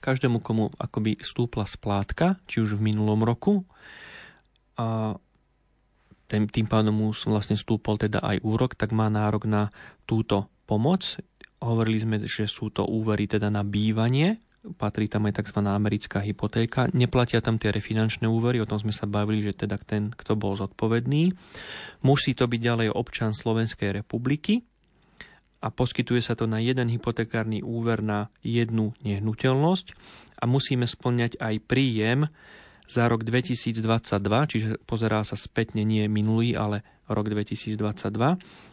[0.03, 3.63] Každému, komu akoby stúpla splátka, či už v minulom roku,
[4.79, 5.17] a
[6.27, 9.69] tým, tým pádom mu vlastne stúpol teda aj úrok, tak má nárok na
[10.09, 11.21] túto pomoc.
[11.61, 14.41] Hovorili sme, že sú to úvery teda na bývanie,
[14.79, 15.59] patrí tam aj tzv.
[15.61, 16.87] americká hypotéka.
[16.95, 20.55] Neplatia tam tie refinančné úvery, o tom sme sa bavili, že teda ten, kto bol
[20.55, 21.35] zodpovedný.
[22.01, 24.63] Musí to byť ďalej občan Slovenskej republiky
[25.59, 29.95] a poskytuje sa to na jeden hypotekárny úver na jednu nehnuteľnosť
[30.39, 32.27] a musíme splňať aj príjem
[32.87, 33.81] za rok 2022,
[34.49, 37.79] čiže pozerá sa spätne nie minulý, ale rok 2022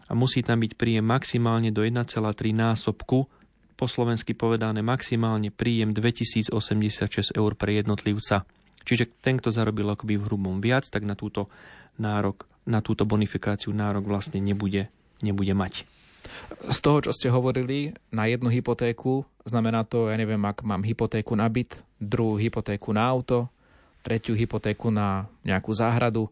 [0.07, 2.15] a musí tam byť príjem maximálne do 1,3
[2.51, 3.27] násobku,
[3.81, 8.45] po slovensky povedané maximálne príjem 2086 eur pre jednotlivca.
[8.85, 11.49] Čiže ten, kto zarobil akoby v hrubom viac, tak na túto
[11.97, 14.93] nárok, na túto bonifikáciu nárok vlastne nebude,
[15.25, 15.89] nebude mať.
[16.69, 21.33] Z toho, čo ste hovorili, na jednu hypotéku, znamená to, ja neviem, ak mám hypotéku
[21.33, 23.49] na byt, druhú hypotéku na auto,
[24.01, 26.29] tretiu hypotéku na nejakú záhradu,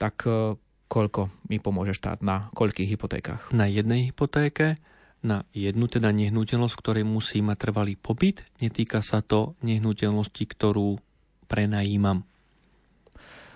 [0.00, 3.40] tak e, koľko mi pomôže štát na koľkých hypotékach?
[3.50, 4.78] Na jednej hypotéke,
[5.24, 8.44] na jednu teda nehnuteľnosť, ktorej musí mať trvalý pobyt.
[8.60, 11.00] Netýka sa to nehnuteľnosti, ktorú
[11.48, 12.28] prenajímam.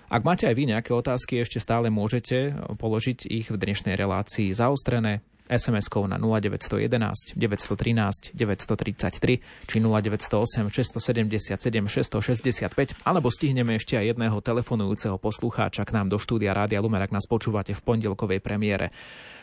[0.09, 5.21] Ak máte aj vy nejaké otázky, ešte stále môžete položiť ich v dnešnej relácii zaostrené
[5.49, 11.59] SMS-kou na 0911 913 933 či 0908 677
[11.89, 17.11] 665 alebo stihneme ešte aj jedného telefonujúceho poslucháča k nám do štúdia Rádia Lumer, ak
[17.11, 18.93] nás počúvate v pondelkovej premiére.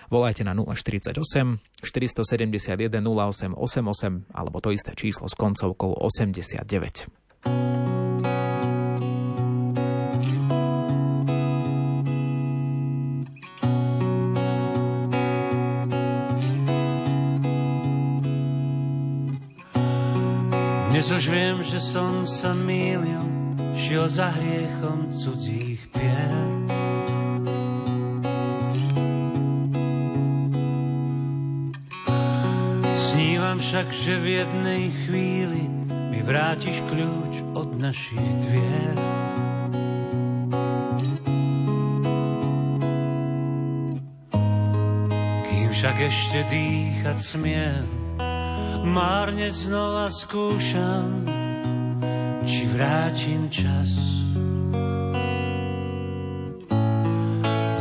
[0.07, 1.19] Volajte na 048
[1.83, 7.26] 471 0888 alebo to isté číslo s koncovkou 89.
[20.97, 23.21] Dnes už viem, že som sa mýlil,
[23.77, 26.41] šiel za hriechom cudzích pier.
[32.97, 35.69] Snívam však, že v jednej chvíli
[36.17, 38.97] mi vrátiš kľúč od našich dvier.
[45.45, 48.06] Kým však ešte dýchať smiem.
[48.87, 51.27] Márne znova skúšam,
[52.47, 53.99] či vrátim čas.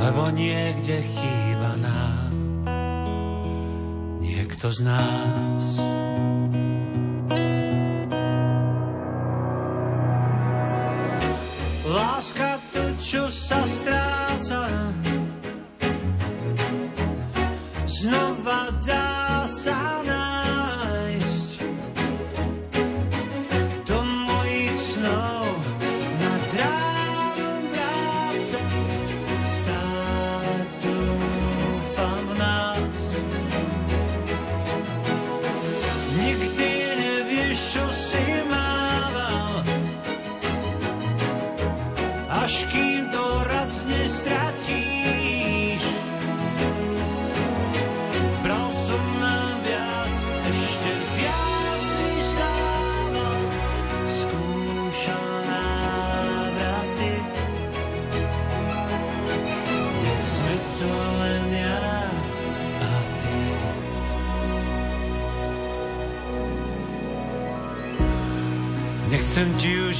[0.01, 2.33] Lebo niekde chýba nám
[4.17, 5.63] niekto z nás.
[11.85, 14.89] Láska to, čo sa stráca,
[17.85, 18.34] znova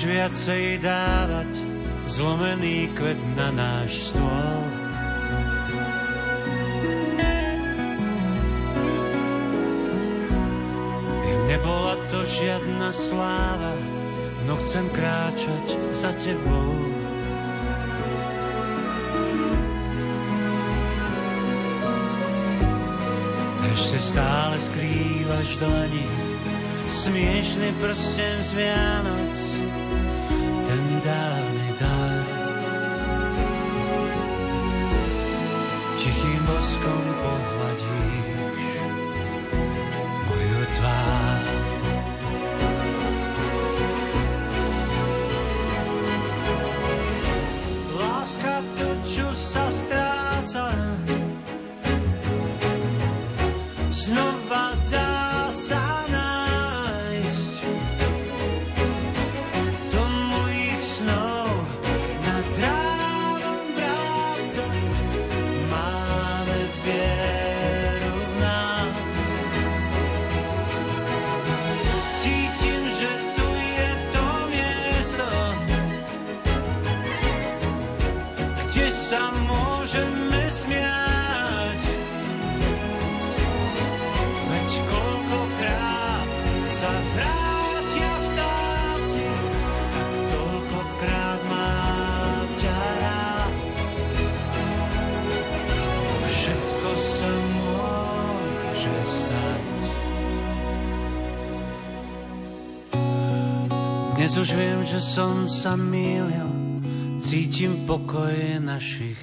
[0.06, 1.49] Už viacej dávať
[2.06, 4.62] zlomený kvet na náš stôl.
[11.26, 13.74] Viem, nebola to žiadna sláva,
[14.45, 16.78] no chcem kráčať za tebou.
[23.74, 26.06] Ešte stále skrývaš dlani
[26.93, 29.55] smiešný prsten z Vianoc,
[30.96, 31.64] ten dávny
[104.46, 106.46] už viem, že som sa mýlil,
[107.18, 109.18] cítim pokoj našich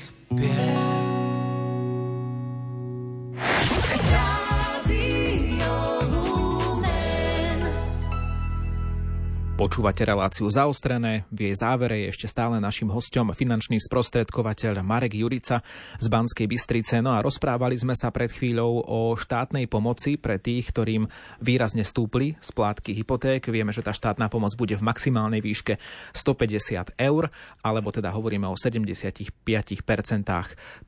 [9.62, 11.22] Počúvate reláciu zaostrené.
[11.30, 15.62] V jej závere je ešte stále našim hostom finančný sprostredkovateľ Marek Jurica
[16.02, 16.98] z Banskej Bystrice.
[16.98, 21.06] No a rozprávali sme sa pred chvíľou o štátnej pomoci pre tých, ktorým
[21.38, 23.46] výrazne stúpli splátky hypoték.
[23.54, 25.78] Vieme, že tá štátna pomoc bude v maximálnej výške
[26.10, 27.30] 150 eur,
[27.62, 29.30] alebo teda hovoríme o 75%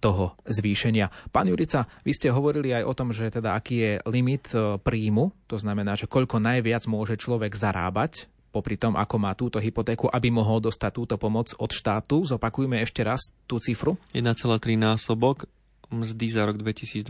[0.03, 1.31] toho zvýšenia.
[1.31, 5.31] Pán Jurica, vy ste hovorili aj o tom, že teda aký je limit e, príjmu,
[5.47, 10.30] to znamená, že koľko najviac môže človek zarábať popri tom, ako má túto hypotéku, aby
[10.30, 12.22] mohol dostať túto pomoc od štátu.
[12.22, 13.98] Zopakujme ešte raz tú cifru.
[14.14, 15.50] 1,3 násobok
[15.90, 17.07] mzdy za rok 2022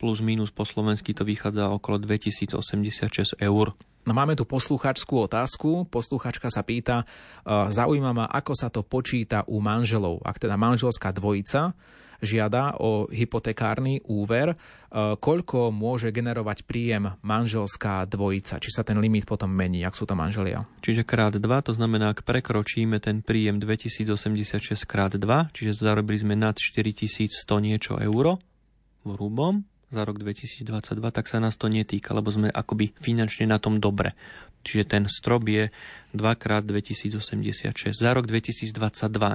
[0.00, 3.76] plus minus po slovensky to vychádza okolo 2086 eur.
[4.06, 5.90] No máme tu posluchačskú otázku.
[5.90, 7.04] Posluchačka sa pýta, e,
[7.74, 10.22] zaujíma ma, ako sa to počíta u manželov.
[10.22, 11.74] Ak teda manželská dvojica
[12.20, 14.56] žiada o hypotekárny úver, e,
[15.16, 18.60] koľko môže generovať príjem manželská dvojica?
[18.60, 20.64] Či sa ten limit potom mení, ak sú to manželia?
[20.80, 26.34] Čiže krát 2, to znamená, ak prekročíme ten príjem 2086 krát 2, čiže zarobili sme
[26.38, 28.40] nad 4100 niečo euro
[29.06, 30.66] v hrubom za rok 2022,
[31.14, 34.18] tak sa nás to netýka, lebo sme akoby finančne na tom dobre.
[34.66, 35.70] Čiže ten strop je
[36.10, 38.74] 2 krát 2086 za rok 2022.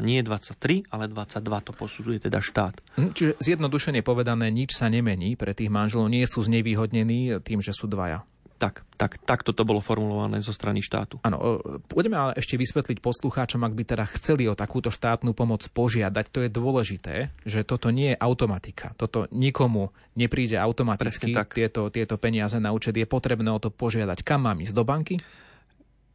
[0.03, 2.83] Nie 23, ale 22 to posudzuje teda štát.
[2.99, 7.71] Hm, Čiže zjednodušene povedané, nič sa nemení pre tých manželov, nie sú znevýhodnení tým, že
[7.71, 8.27] sú dvaja.
[8.61, 11.17] Tak, tak, tak toto bolo formulované zo strany štátu.
[11.25, 11.57] Áno,
[11.89, 16.45] budeme ale ešte vysvetliť poslucháčom, ak by teda chceli o takúto štátnu pomoc požiadať, to
[16.45, 18.93] je dôležité, že toto nie je automatika.
[19.01, 22.93] Toto nikomu nepríde automaticky, tieto, tieto peniaze na účet.
[22.93, 24.21] Je potrebné o to požiadať.
[24.21, 24.77] Kam mám ísť?
[24.77, 25.17] Do banky?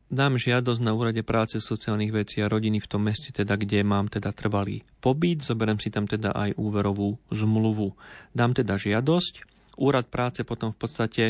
[0.07, 4.07] Dám žiadosť na úrade práce sociálnych vecí a rodiny v tom meste, teda, kde mám
[4.07, 7.91] teda trvalý pobyt, zoberiem si tam teda aj úverovú zmluvu.
[8.31, 9.43] Dám teda žiadosť,
[9.83, 11.25] úrad práce potom v podstate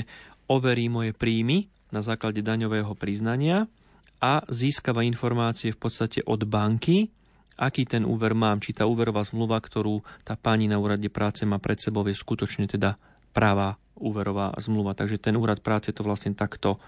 [0.47, 3.71] overí moje príjmy na základe daňového priznania
[4.19, 7.13] a získava informácie v podstate od banky,
[7.57, 11.57] aký ten úver mám, či tá úverová zmluva, ktorú tá pani na úrade práce má
[11.57, 13.01] pred sebou, je skutočne teda
[13.33, 14.93] práva úverová zmluva.
[14.97, 16.81] Takže ten úrad práce to vlastne takto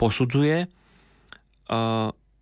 [0.00, 0.68] posudzuje.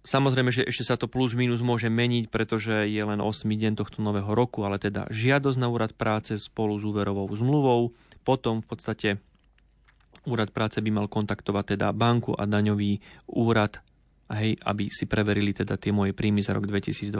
[0.02, 4.02] Samozrejme, že ešte sa to plus minus môže meniť, pretože je len 8 deň tohto
[4.02, 7.94] nového roku, ale teda žiadosť na úrad práce spolu s úverovou zmluvou,
[8.26, 9.08] potom v podstate
[10.22, 13.02] Úrad práce by mal kontaktovať teda banku a daňový
[13.34, 13.82] úrad,
[14.30, 17.10] hej, aby si preverili teda tie moje príjmy za rok 2022.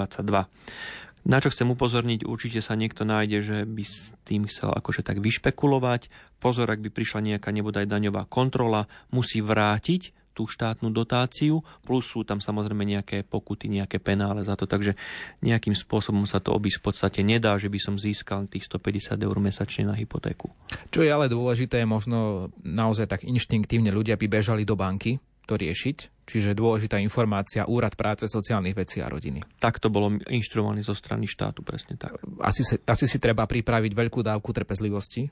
[1.22, 5.22] Na čo chcem upozorniť, určite sa niekto nájde, že by s tým chcel akože tak
[5.22, 6.10] vyšpekulovať.
[6.42, 12.24] Pozor, ak by prišla nejaká nebodaj daňová kontrola, musí vrátiť tú štátnu dotáciu, plus sú
[12.24, 14.96] tam samozrejme nejaké pokuty, nejaké penále za to, takže
[15.44, 19.36] nejakým spôsobom sa to obísť v podstate nedá, že by som získal tých 150 eur
[19.38, 20.50] mesačne na hypotéku.
[20.88, 26.22] Čo je ale dôležité, možno naozaj tak inštinktívne ľudia by bežali do banky to riešiť,
[26.22, 29.42] čiže dôležitá informácia Úrad práce, sociálnych vecí a rodiny.
[29.58, 32.14] Tak to bolo inštruované zo strany štátu, presne tak.
[32.38, 35.28] Asi, asi si treba pripraviť veľkú dávku trpezlivosti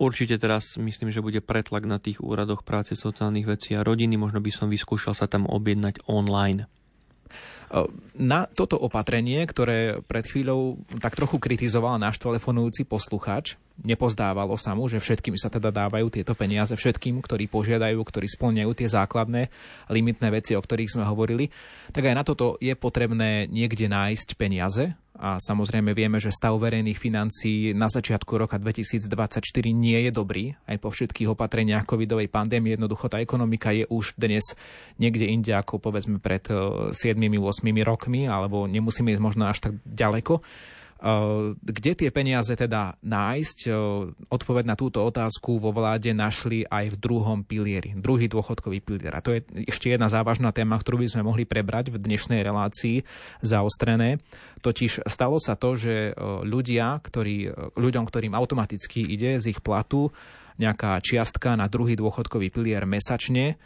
[0.00, 4.16] Určite teraz myslím, že bude pretlak na tých úradoch práce sociálnych vecí a rodiny.
[4.16, 6.64] Možno by som vyskúšal sa tam objednať online.
[8.18, 14.90] Na toto opatrenie, ktoré pred chvíľou tak trochu kritizoval náš telefonujúci poslucháč, nepozdávalo sa mu,
[14.90, 19.42] že všetkým sa teda dávajú tieto peniaze, všetkým, ktorí požiadajú, ktorí splňajú tie základné
[19.86, 21.46] limitné veci, o ktorých sme hovorili,
[21.94, 24.90] tak aj na toto je potrebné niekde nájsť peniaze
[25.20, 29.44] a samozrejme vieme, že stav verejných financií na začiatku roka 2024
[29.76, 30.56] nie je dobrý.
[30.64, 34.56] Aj po všetkých opatreniach covidovej pandémie jednoducho tá ekonomika je už dnes
[34.96, 40.40] niekde inde ako povedzme pred 7-8 eh, rokmi, alebo nemusíme ísť možno až tak ďaleko.
[41.00, 43.58] Eh, kde tie peniaze teda nájsť?
[43.72, 43.74] Eh,
[44.28, 49.16] odpoveď na túto otázku vo vláde našli aj v druhom pilieri, druhý dôchodkový pilier.
[49.16, 53.08] A to je ešte jedna závažná téma, ktorú by sme mohli prebrať v dnešnej relácii
[53.40, 54.20] zaostrené.
[54.60, 57.48] Totiž stalo sa to, že eh, ľudia, ktorí,
[57.80, 60.12] ľuďom, ktorým automaticky ide z ich platu
[60.60, 63.56] nejaká čiastka na druhý dôchodkový pilier mesačne,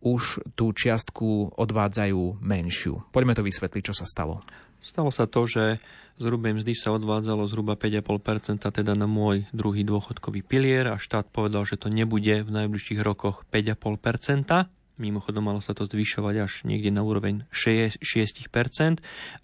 [0.00, 3.04] už tú čiastku odvádzajú menšiu.
[3.12, 4.40] Poďme to vysvetliť, čo sa stalo.
[4.78, 5.82] Stalo sa to, že
[6.18, 11.62] zhruba mzdy sa odvádzalo zhruba 5,5% teda na môj druhý dôchodkový pilier a štát povedal,
[11.62, 14.68] že to nebude v najbližších rokoch 5,5%.
[14.98, 18.02] Mimochodom malo sa to zvyšovať až niekde na úroveň 6%,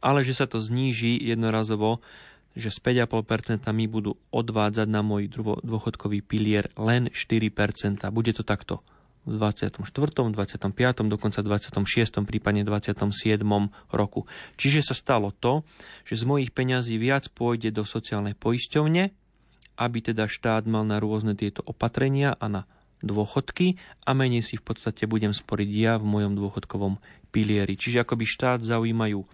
[0.03, 2.03] ale že sa to zníži jednorazovo
[2.55, 5.27] že z 5,5% mi budú odvádzať na môj
[5.67, 7.99] dôchodkový pilier len 4%.
[8.15, 8.79] Bude to takto
[9.25, 13.41] v 24., 25., dokonca 26., prípadne 27.
[13.93, 14.29] roku.
[14.61, 15.65] Čiže sa stalo to,
[16.05, 19.11] že z mojich peňazí viac pôjde do sociálnej poisťovne,
[19.81, 22.63] aby teda štát mal na rôzne tieto opatrenia a na
[23.05, 23.77] dôchodky
[24.09, 26.97] a menej si v podstate budem sporiť ja v mojom dôchodkovom
[27.29, 27.77] pilieri.
[27.77, 29.25] Čiže akoby štát zaujímajú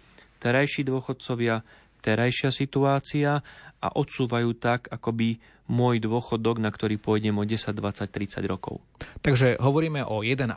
[0.41, 1.61] terajší dôchodcovia,
[2.01, 3.45] terajšia situácia
[3.81, 5.41] a odsúvajú tak akoby
[5.71, 8.83] môj dôchodok, na ktorý pôjdem o 10, 20, 30 rokov.
[9.23, 10.51] Takže hovoríme o 1,5%,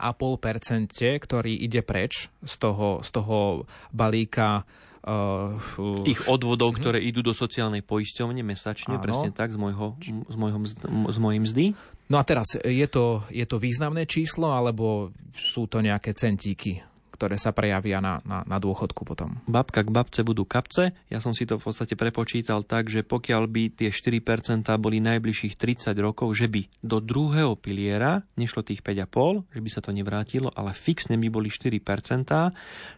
[1.23, 3.63] ktorý ide preč z toho, z toho
[3.95, 4.67] balíka
[5.07, 5.55] uh,
[6.03, 6.79] tých odvodov, uh-huh.
[6.83, 9.03] ktoré idú do sociálnej poisťovne mesačne, Áno.
[9.03, 10.59] presne tak, z, môjho, z, môjho,
[11.07, 11.65] z mojej mzdy.
[12.11, 16.83] No a teraz, je to, je to významné číslo, alebo sú to nejaké centíky?
[17.15, 19.39] Ktoré sa prejavia na, na, na dôchodku potom.
[19.47, 20.91] Babka k babce budú kapce.
[21.07, 25.55] Ja som si to v podstate prepočítal tak, že pokiaľ by tie 4% boli najbližších
[25.55, 30.51] 30 rokov, že by do druhého piliera nešlo tých 5,5, že by sa to nevrátilo,
[30.51, 31.79] ale fixne by boli 4%,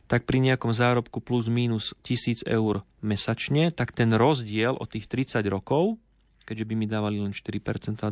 [0.09, 5.45] tak pri nejakom zárobku plus minus 1000 eur mesačne, tak ten rozdiel od tých 30
[5.47, 6.01] rokov
[6.47, 7.59] keďže by mi dávali len 4%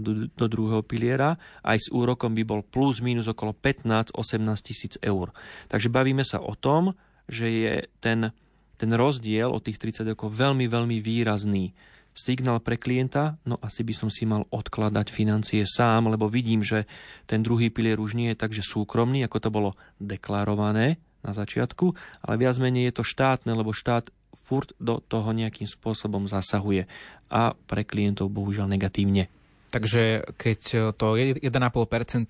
[0.04, 4.12] do, do druhého piliera, aj s úrokom by bol plus minus okolo 15-18
[4.60, 5.32] tisíc eur.
[5.72, 6.92] Takže bavíme sa o tom,
[7.32, 7.74] že je
[8.04, 8.36] ten,
[8.76, 11.72] ten rozdiel od tých 30 rokov veľmi, veľmi výrazný.
[12.16, 16.88] Signál pre klienta, no asi by som si mal odkladať financie sám, lebo vidím, že
[17.28, 21.92] ten druhý pilier už nie je takže súkromný, ako to bolo deklarované na začiatku,
[22.24, 24.14] ale viac menej je to štátne, lebo štát
[24.44, 26.90] furt do toho nejakým spôsobom zasahuje
[27.32, 29.32] a pre klientov bohužiaľ negatívne.
[29.76, 30.60] Takže keď
[30.96, 31.52] to 1,5%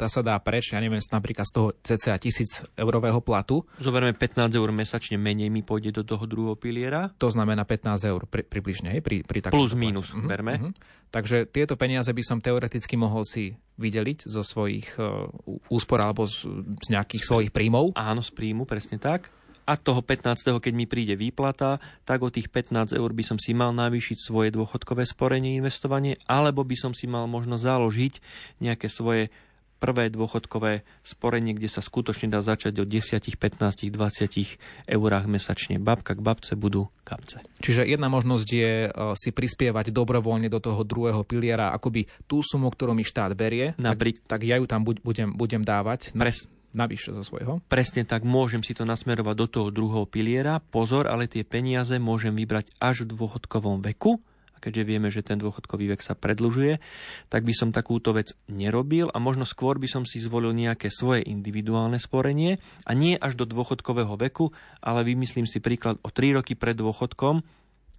[0.10, 3.62] sa dá preč, ja neviem, napríklad z toho cca 1000 eurového platu.
[3.78, 7.14] Zoberme 15 eur mesačne menej mi pôjde do toho druhého piliera.
[7.22, 10.58] To znamená 15 eur pri, približne, hej, pri, pri Plus minus, uh-huh, berme.
[10.58, 10.74] Uh-huh.
[11.14, 15.30] Takže tieto peniaze by som teoreticky mohol si vydeliť zo svojich uh,
[15.70, 16.50] úspor alebo z,
[16.82, 17.94] z nejakých svojich príjmov.
[17.94, 19.30] Áno, z príjmu, presne tak
[19.66, 20.46] a toho 15.
[20.62, 24.50] keď mi príde výplata, tak o tých 15 eur by som si mal navýšiť svoje
[24.54, 28.22] dôchodkové sporenie, investovanie, alebo by som si mal možno založiť
[28.62, 29.34] nejaké svoje
[29.76, 35.78] prvé dôchodkové sporenie, kde sa skutočne dá začať od 10, 15, 20 eurách mesačne.
[35.78, 37.44] Babka k babce budú kapce.
[37.60, 42.72] Čiže jedna možnosť je uh, si prispievať dobrovoľne do toho druhého piliera, akoby tú sumu,
[42.72, 44.24] ktorú mi štát berie, Naprík...
[44.26, 46.16] tak, tak ja ju tam budem, budem dávať.
[46.16, 47.64] Pres, navyše zo svojho.
[47.72, 50.60] Presne tak, môžem si to nasmerovať do toho druhého piliera.
[50.60, 54.20] Pozor, ale tie peniaze môžem vybrať až v dôchodkovom veku,
[54.56, 56.80] a keďže vieme, že ten dôchodkový vek sa predlžuje,
[57.28, 61.28] tak by som takúto vec nerobil a možno skôr by som si zvolil nejaké svoje
[61.28, 66.56] individuálne sporenie a nie až do dôchodkového veku, ale vymyslím si príklad o 3 roky
[66.56, 67.44] pred dôchodkom,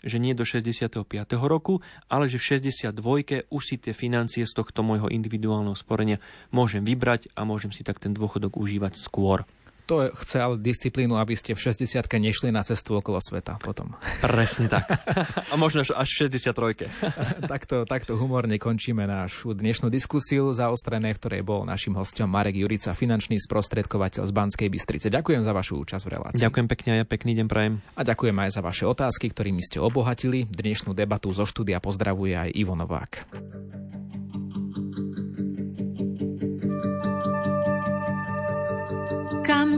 [0.06, 1.02] že nie do 65.
[1.42, 3.50] roku, ale že v 62.
[3.50, 6.22] už si tie financie z tohto môjho individuálneho sporenia
[6.54, 9.42] môžem vybrať a môžem si tak ten dôchodok užívať skôr.
[9.86, 13.94] To chce ale disciplínu, aby ste v 60 nešli na cestu okolo sveta potom.
[14.18, 14.82] Presne tak.
[15.52, 16.90] A možno až v 63
[17.52, 22.98] takto, takto humorne končíme našu dnešnú diskusiu zaostrené, v ktorej bol našim hostom Marek Jurica,
[22.98, 25.06] finančný sprostredkovateľ z Banskej Bystrice.
[25.06, 26.42] Ďakujem za vašu účasť v relácii.
[26.42, 27.74] Ďakujem pekne a ja pekný deň prajem.
[27.94, 30.50] A ďakujem aj za vaše otázky, ktorými ste obohatili.
[30.50, 33.12] Dnešnú debatu zo štúdia pozdravuje aj Ivo Novák.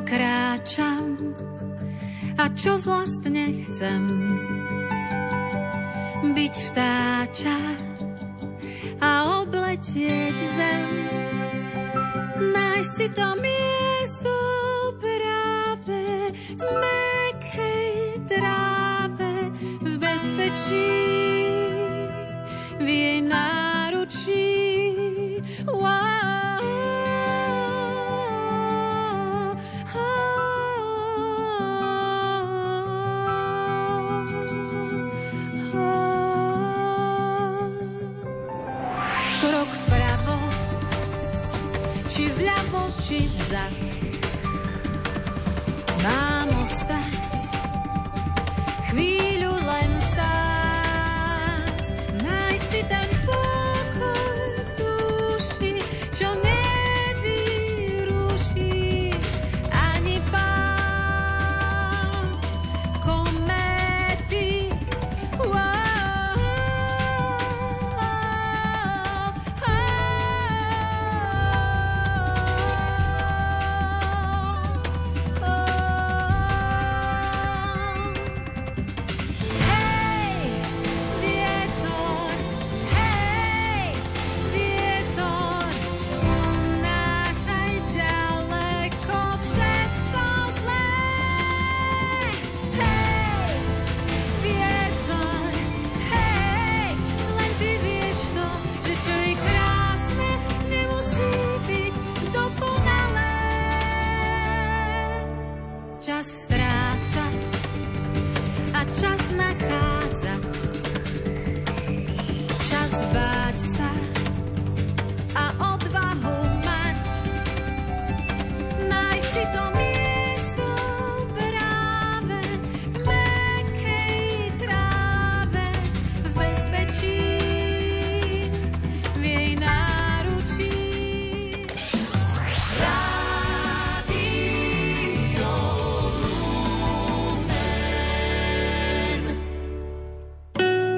[0.08, 1.20] Kráčam
[2.40, 4.02] a čo vlastne chcem.
[6.32, 7.58] Byť vtáča
[9.04, 9.10] a
[9.44, 10.88] obletieť zem.
[12.40, 14.34] Nájsť si to miesto
[14.96, 17.92] práve mekej
[18.24, 19.52] tráve
[19.84, 21.04] v bezpečí
[22.80, 24.56] v jej náručí.
[25.68, 26.17] Wow.
[42.98, 43.78] Vľavo, či vzad.
[46.02, 47.30] Mám ostať
[48.90, 49.37] chvíľu